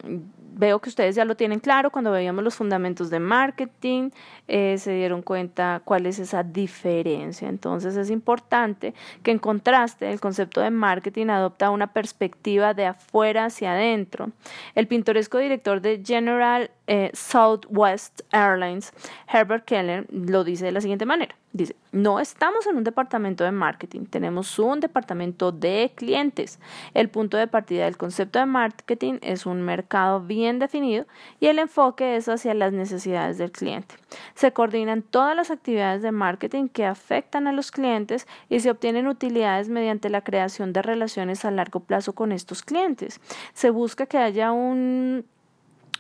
veo 0.59 0.79
que 0.79 0.89
ustedes 0.89 1.15
ya 1.15 1.23
lo 1.23 1.35
tienen 1.35 1.59
claro 1.59 1.89
cuando 1.89 2.11
veíamos 2.11 2.43
los 2.43 2.55
fundamentos 2.55 3.09
de 3.09 3.19
marketing, 3.19 4.09
eh, 4.47 4.77
se 4.77 4.91
dieron 4.91 5.21
cuenta 5.21 5.81
cuál 5.85 6.05
es 6.05 6.19
esa 6.19 6.43
diferencia. 6.43 7.47
Entonces 7.47 7.95
es 7.95 8.09
importante 8.09 8.93
que 9.23 9.31
en 9.31 9.39
contraste 9.39 10.11
el 10.11 10.19
concepto 10.19 10.59
de 10.59 10.69
marketing 10.69 11.27
adopta 11.27 11.69
una 11.69 11.87
perspectiva 11.93 12.73
de 12.73 12.87
afuera 12.87 13.45
hacia 13.45 13.71
adentro. 13.71 14.31
El 14.75 14.87
pintoresco 14.87 15.37
director 15.37 15.79
de 15.79 16.03
General 16.05 16.69
eh, 16.87 17.09
Southwest 17.13 18.21
Airlines, 18.31 18.91
Herbert 19.31 19.63
Keller, 19.63 20.07
lo 20.11 20.43
dice 20.43 20.65
de 20.65 20.73
la 20.73 20.81
siguiente 20.81 21.05
manera. 21.05 21.38
Dice, 21.51 21.75
no 21.91 22.19
estamos 22.19 22.67
en 22.67 22.77
un 22.77 22.83
departamento 22.83 23.43
de 23.43 23.51
marketing, 23.51 24.05
tenemos 24.05 24.59
un 24.59 24.79
departamento 24.79 25.51
de 25.51 25.91
clientes. 25.95 26.59
El 26.93 27.09
punto 27.09 27.37
de 27.37 27.47
partida 27.47 27.85
del 27.85 27.97
concepto 27.97 28.37
de 28.37 28.45
marketing 28.45 29.15
es 29.23 29.47
un 29.47 29.63
mercado 29.63 30.21
bien 30.21 30.59
definido 30.59 31.07
y 31.39 31.47
el 31.47 31.57
enfoque 31.57 32.15
es 32.15 32.29
hacia 32.29 32.53
las 32.53 32.71
necesidades 32.71 33.39
del 33.39 33.51
cliente. 33.51 33.95
Se 34.35 34.53
coordinan 34.53 35.01
todas 35.01 35.35
las 35.35 35.49
actividades 35.49 36.03
de 36.03 36.11
marketing 36.11 36.67
que 36.67 36.85
afectan 36.85 37.47
a 37.47 37.51
los 37.51 37.71
clientes 37.71 38.27
y 38.47 38.59
se 38.59 38.69
obtienen 38.69 39.07
utilidades 39.07 39.69
mediante 39.69 40.09
la 40.09 40.21
creación 40.21 40.71
de 40.71 40.83
relaciones 40.83 41.45
a 41.45 41.51
largo 41.51 41.79
plazo 41.79 42.13
con 42.13 42.31
estos 42.31 42.61
clientes. 42.61 43.19
Se 43.53 43.71
busca 43.71 44.05
que 44.05 44.19
haya 44.19 44.51
un 44.51 45.25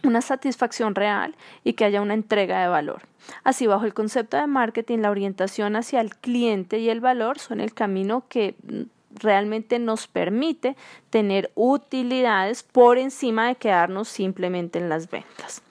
una 0.03 0.21
satisfacción 0.21 0.95
real 0.95 1.35
y 1.63 1.73
que 1.73 1.85
haya 1.85 2.01
una 2.01 2.13
entrega 2.13 2.61
de 2.61 2.67
valor. 2.67 3.03
Así, 3.43 3.67
bajo 3.67 3.85
el 3.85 3.93
concepto 3.93 4.37
de 4.37 4.47
marketing, 4.47 4.99
la 4.99 5.11
orientación 5.11 5.75
hacia 5.75 6.01
el 6.01 6.15
cliente 6.15 6.79
y 6.79 6.89
el 6.89 7.01
valor 7.01 7.39
son 7.39 7.59
el 7.59 7.73
camino 7.73 8.23
que 8.27 8.55
realmente 9.11 9.79
nos 9.79 10.07
permite 10.07 10.75
tener 11.09 11.51
utilidades 11.55 12.63
por 12.63 12.97
encima 12.97 13.47
de 13.47 13.55
quedarnos 13.55 14.07
simplemente 14.07 14.79
en 14.79 14.89
las 14.89 15.09
ventas. 15.09 15.61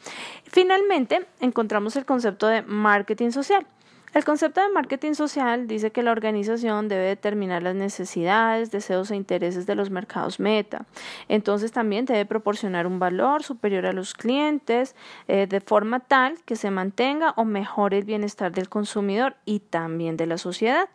Finalmente, 0.45 1.27
encontramos 1.41 1.97
el 1.97 2.05
concepto 2.05 2.47
de 2.47 2.63
marketing 2.63 3.31
social. 3.31 3.67
El 4.15 4.25
concepto 4.25 4.63
de 4.63 4.71
marketing 4.71 5.13
social 5.13 5.67
dice 5.67 5.91
que 5.91 6.03
la 6.03 6.13
organización 6.13 6.89
debe 6.89 7.05
determinar 7.05 7.63
las 7.63 7.75
necesidades, 7.75 8.71
deseos 8.71 9.11
e 9.11 9.17
intereses 9.17 9.67
de 9.67 9.75
los 9.75 9.91
mercados 9.91 10.41
meta. 10.41 10.87
Entonces 11.29 11.73
también 11.73 12.07
debe 12.07 12.25
proporcionar 12.25 12.87
un 12.87 12.99
valor 12.99 13.43
superior 13.43 13.87
a 13.87 13.93
los 13.93 14.15
clientes 14.15 14.97
eh, 15.29 15.47
de 15.47 15.61
forma 15.61 16.01
tal 16.01 16.39
que 16.45 16.57
se 16.57 16.71
mantenga 16.71 17.35
o 17.37 17.45
mejore 17.45 17.99
el 17.99 18.05
bienestar 18.05 18.53
del 18.53 18.69
consumidor 18.69 19.37
y 19.45 19.61
también 19.61 20.17
de 20.17 20.27
la 20.27 20.39
sociedad. 20.39 20.89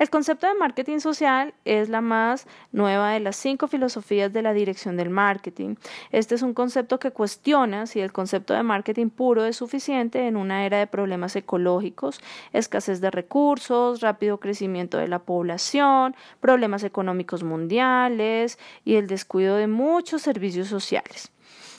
El 0.00 0.08
concepto 0.08 0.46
de 0.46 0.54
marketing 0.54 1.00
social 1.00 1.52
es 1.66 1.90
la 1.90 2.00
más 2.00 2.46
nueva 2.72 3.10
de 3.10 3.20
las 3.20 3.36
cinco 3.36 3.68
filosofías 3.68 4.32
de 4.32 4.40
la 4.40 4.54
dirección 4.54 4.96
del 4.96 5.10
marketing. 5.10 5.74
Este 6.10 6.34
es 6.34 6.40
un 6.40 6.54
concepto 6.54 6.98
que 6.98 7.10
cuestiona 7.10 7.86
si 7.86 8.00
el 8.00 8.10
concepto 8.10 8.54
de 8.54 8.62
marketing 8.62 9.10
puro 9.10 9.44
es 9.44 9.56
suficiente 9.56 10.26
en 10.26 10.38
una 10.38 10.64
era 10.64 10.78
de 10.78 10.86
problemas 10.86 11.36
ecológicos, 11.36 12.22
escasez 12.54 13.02
de 13.02 13.10
recursos, 13.10 14.00
rápido 14.00 14.40
crecimiento 14.40 14.96
de 14.96 15.06
la 15.06 15.18
población, 15.18 16.16
problemas 16.40 16.82
económicos 16.82 17.42
mundiales 17.42 18.58
y 18.86 18.94
el 18.94 19.06
descuido 19.06 19.56
de 19.56 19.66
muchos 19.66 20.22
servicios 20.22 20.68
sociales. 20.68 21.30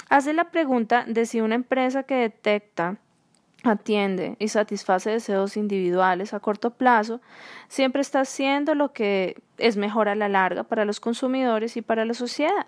Hace 0.09 0.33
la 0.33 0.51
pregunta 0.51 1.05
de 1.07 1.25
si 1.25 1.41
una 1.41 1.55
empresa 1.55 2.03
que 2.03 2.17
detecta 2.17 2.99
atiende 3.63 4.35
y 4.39 4.47
satisface 4.47 5.11
deseos 5.11 5.57
individuales 5.57 6.33
a 6.33 6.39
corto 6.39 6.71
plazo, 6.71 7.21
siempre 7.67 8.01
está 8.01 8.21
haciendo 8.21 8.75
lo 8.75 8.93
que 8.93 9.41
es 9.57 9.77
mejor 9.77 10.09
a 10.09 10.15
la 10.15 10.29
larga 10.29 10.63
para 10.63 10.85
los 10.85 10.99
consumidores 10.99 11.77
y 11.77 11.81
para 11.81 12.05
la 12.05 12.13
sociedad. 12.13 12.67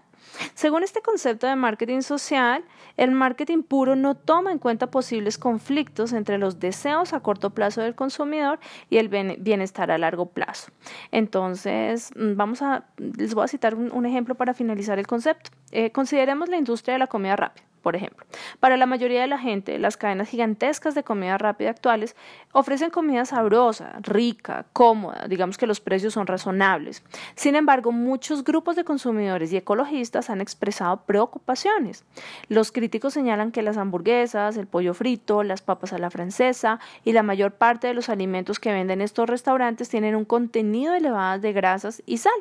Según 0.53 0.83
este 0.83 1.01
concepto 1.01 1.47
de 1.47 1.55
marketing 1.55 2.01
social, 2.01 2.63
el 2.95 3.11
marketing 3.11 3.63
puro 3.63 3.95
no 3.95 4.15
toma 4.15 4.51
en 4.51 4.59
cuenta 4.59 4.87
posibles 4.89 5.37
conflictos 5.37 6.13
entre 6.13 6.37
los 6.37 6.59
deseos 6.59 7.13
a 7.13 7.19
corto 7.19 7.49
plazo 7.49 7.81
del 7.81 7.95
consumidor 7.95 8.59
y 8.89 8.97
el 8.97 9.09
bienestar 9.09 9.91
a 9.91 9.97
largo 9.97 10.27
plazo. 10.27 10.71
Entonces, 11.11 12.11
mm, 12.15 12.35
vamos 12.35 12.61
a, 12.61 12.85
les 12.97 13.33
voy 13.33 13.43
a 13.43 13.47
citar 13.47 13.75
un, 13.75 14.05
ejemplo 14.05 14.35
para 14.35 14.53
finalizar 14.53 14.99
el 14.99 15.07
concepto. 15.07 15.49
Eh, 15.71 15.91
consideremos 15.91 16.49
la 16.49 16.57
industria 16.57 16.93
de 16.93 16.99
la 16.99 17.07
comida 17.07 17.35
rápida 17.35 17.65
por 17.83 17.95
ejemplo. 17.95 18.25
Para 18.59 18.77
la 18.77 18.87
mayoría 18.87 19.21
de 19.21 19.27
la 19.27 19.37
gente, 19.37 19.77
las 19.77 19.97
cadenas 19.97 20.29
gigantescas 20.29 20.95
de 20.95 21.03
comida 21.03 21.37
rápida 21.37 21.69
actuales 21.69 22.15
ofrecen 22.53 22.89
comida 22.89 23.25
sabrosa, 23.25 23.99
rica, 24.01 24.65
cómoda, 24.73 25.27
digamos 25.27 25.57
que 25.57 25.67
los 25.67 25.81
precios 25.81 26.13
son 26.13 26.25
razonables. 26.25 27.03
Sin 27.35 27.55
embargo, 27.55 27.91
muchos 27.91 28.43
grupos 28.43 28.77
de 28.77 28.85
consumidores 28.85 29.51
y 29.51 29.57
ecologistas 29.57 30.29
han 30.29 30.41
expresado 30.41 31.01
preocupaciones. 31.05 32.05
Los 32.47 32.71
críticos 32.71 33.13
señalan 33.13 33.51
que 33.51 33.61
las 33.61 33.77
hamburguesas, 33.77 34.55
el 34.55 34.65
pollo 34.65 34.93
frito, 34.93 35.43
las 35.43 35.61
papas 35.61 35.91
a 35.91 35.97
la 35.97 36.09
francesa 36.09 36.79
y 37.03 37.11
la 37.11 37.21
mayor 37.21 37.51
parte 37.51 37.87
de 37.87 37.93
los 37.93 38.07
alimentos 38.07 38.59
que 38.59 38.71
venden 38.71 39.01
estos 39.01 39.29
restaurantes 39.29 39.89
tienen 39.89 40.15
un 40.15 40.25
contenido 40.25 40.93
elevado 40.93 41.39
de 41.39 41.51
grasas 41.51 42.01
y 42.05 42.17
sal. 42.17 42.31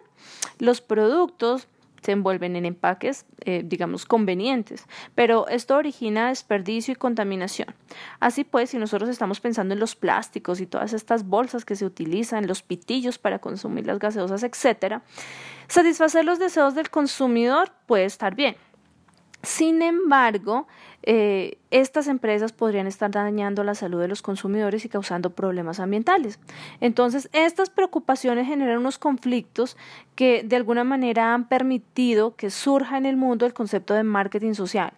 Los 0.61 0.81
productos 0.81 1.67
se 2.03 2.13
envuelven 2.13 2.57
en 2.57 2.67
empaques, 2.67 3.27
eh, 3.45 3.63
digamos, 3.65 4.05
convenientes, 4.05 4.87
pero 5.15 5.47
esto 5.49 5.77
origina 5.77 6.29
desperdicio 6.29 6.93
y 6.93 6.97
contaminación. 6.97 7.69
Así 8.21 8.45
pues, 8.45 8.71
si 8.71 8.79
nosotros 8.79 9.09
estamos 9.09 9.41
pensando 9.41 9.75
en 9.75 9.81
los 9.81 9.95
plásticos 9.95 10.61
y 10.61 10.67
todas 10.67 10.93
estas 10.93 11.27
bolsas 11.27 11.65
que 11.65 11.77
se 11.77 11.85
utilizan, 11.85 12.47
los 12.47 12.63
pitillos 12.63 13.19
para 13.19 13.39
consumir 13.39 13.87
las 13.87 13.99
gaseosas, 13.99 14.43
etcétera, 14.43 15.03
satisfacer 15.69 16.25
los 16.25 16.39
deseos 16.39 16.75
del 16.75 16.91
consumidor 16.91 17.71
puede 17.87 18.05
estar 18.05 18.35
bien. 18.35 18.57
Sin 19.43 19.83
embargo, 19.83 20.69
eh, 21.03 21.59
estas 21.73 22.07
empresas 22.07 22.53
podrían 22.53 22.87
estar 22.87 23.11
dañando 23.11 23.65
la 23.65 23.75
salud 23.75 24.01
de 24.01 24.07
los 24.07 24.23
consumidores 24.23 24.85
y 24.85 24.89
causando 24.89 25.31
problemas 25.31 25.81
ambientales. 25.81 26.39
Entonces, 26.81 27.29
estas 27.33 27.69
preocupaciones 27.69 28.47
generan 28.47 28.79
unos 28.79 28.99
conflictos 28.99 29.77
que 30.15 30.45
de 30.45 30.55
alguna 30.55 30.85
manera 30.85 31.35
han 31.35 31.49
permitido 31.49 32.37
que 32.37 32.51
surja 32.51 32.99
en 32.99 33.07
el 33.07 33.17
mundo 33.17 33.45
el 33.45 33.53
concepto 33.53 33.95
de 33.95 34.05
marketing 34.05 34.55
social. 34.55 34.93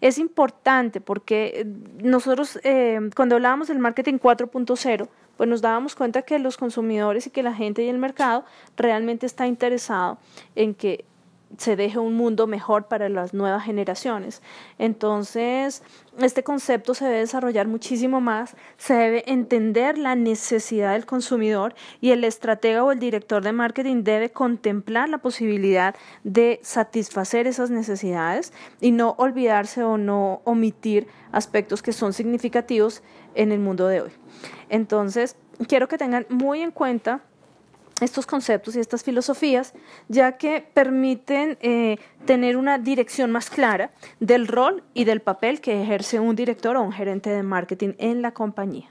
Es 0.00 0.18
importante 0.18 1.00
porque 1.00 1.66
nosotros 2.00 2.60
eh, 2.62 3.10
cuando 3.16 3.34
hablábamos 3.34 3.68
del 3.68 3.80
marketing 3.80 4.14
4.0, 4.14 5.08
pues 5.36 5.48
nos 5.48 5.62
dábamos 5.62 5.96
cuenta 5.96 6.22
que 6.22 6.38
los 6.38 6.56
consumidores 6.56 7.26
y 7.26 7.30
que 7.30 7.42
la 7.42 7.54
gente 7.54 7.82
y 7.82 7.88
el 7.88 7.98
mercado 7.98 8.44
realmente 8.76 9.26
está 9.26 9.46
interesado 9.46 10.18
en 10.54 10.74
que 10.74 11.04
se 11.58 11.76
deje 11.76 11.98
un 11.98 12.14
mundo 12.14 12.46
mejor 12.46 12.86
para 12.86 13.08
las 13.08 13.34
nuevas 13.34 13.64
generaciones. 13.64 14.42
Entonces, 14.78 15.82
este 16.18 16.42
concepto 16.42 16.94
se 16.94 17.04
debe 17.04 17.18
desarrollar 17.18 17.66
muchísimo 17.66 18.20
más, 18.20 18.56
se 18.76 18.94
debe 18.94 19.30
entender 19.30 19.98
la 19.98 20.14
necesidad 20.14 20.92
del 20.92 21.06
consumidor 21.06 21.74
y 22.00 22.10
el 22.10 22.24
estratega 22.24 22.84
o 22.84 22.92
el 22.92 22.98
director 22.98 23.42
de 23.42 23.52
marketing 23.52 24.04
debe 24.04 24.30
contemplar 24.30 25.08
la 25.08 25.18
posibilidad 25.18 25.94
de 26.24 26.60
satisfacer 26.62 27.46
esas 27.46 27.70
necesidades 27.70 28.52
y 28.80 28.92
no 28.92 29.14
olvidarse 29.18 29.82
o 29.82 29.98
no 29.98 30.42
omitir 30.44 31.08
aspectos 31.32 31.82
que 31.82 31.92
son 31.92 32.12
significativos 32.12 33.02
en 33.34 33.52
el 33.52 33.60
mundo 33.60 33.86
de 33.86 34.02
hoy. 34.02 34.10
Entonces, 34.68 35.36
quiero 35.68 35.88
que 35.88 35.98
tengan 35.98 36.26
muy 36.28 36.62
en 36.62 36.70
cuenta 36.70 37.22
estos 38.00 38.26
conceptos 38.26 38.76
y 38.76 38.80
estas 38.80 39.02
filosofías, 39.02 39.74
ya 40.08 40.32
que 40.38 40.66
permiten 40.74 41.58
eh, 41.60 41.98
tener 42.24 42.56
una 42.56 42.78
dirección 42.78 43.30
más 43.30 43.50
clara 43.50 43.90
del 44.18 44.46
rol 44.46 44.82
y 44.94 45.04
del 45.04 45.20
papel 45.20 45.60
que 45.60 45.82
ejerce 45.82 46.20
un 46.20 46.36
director 46.36 46.76
o 46.76 46.82
un 46.82 46.92
gerente 46.92 47.30
de 47.30 47.42
marketing 47.42 47.94
en 47.98 48.22
la 48.22 48.32
compañía. 48.32 48.90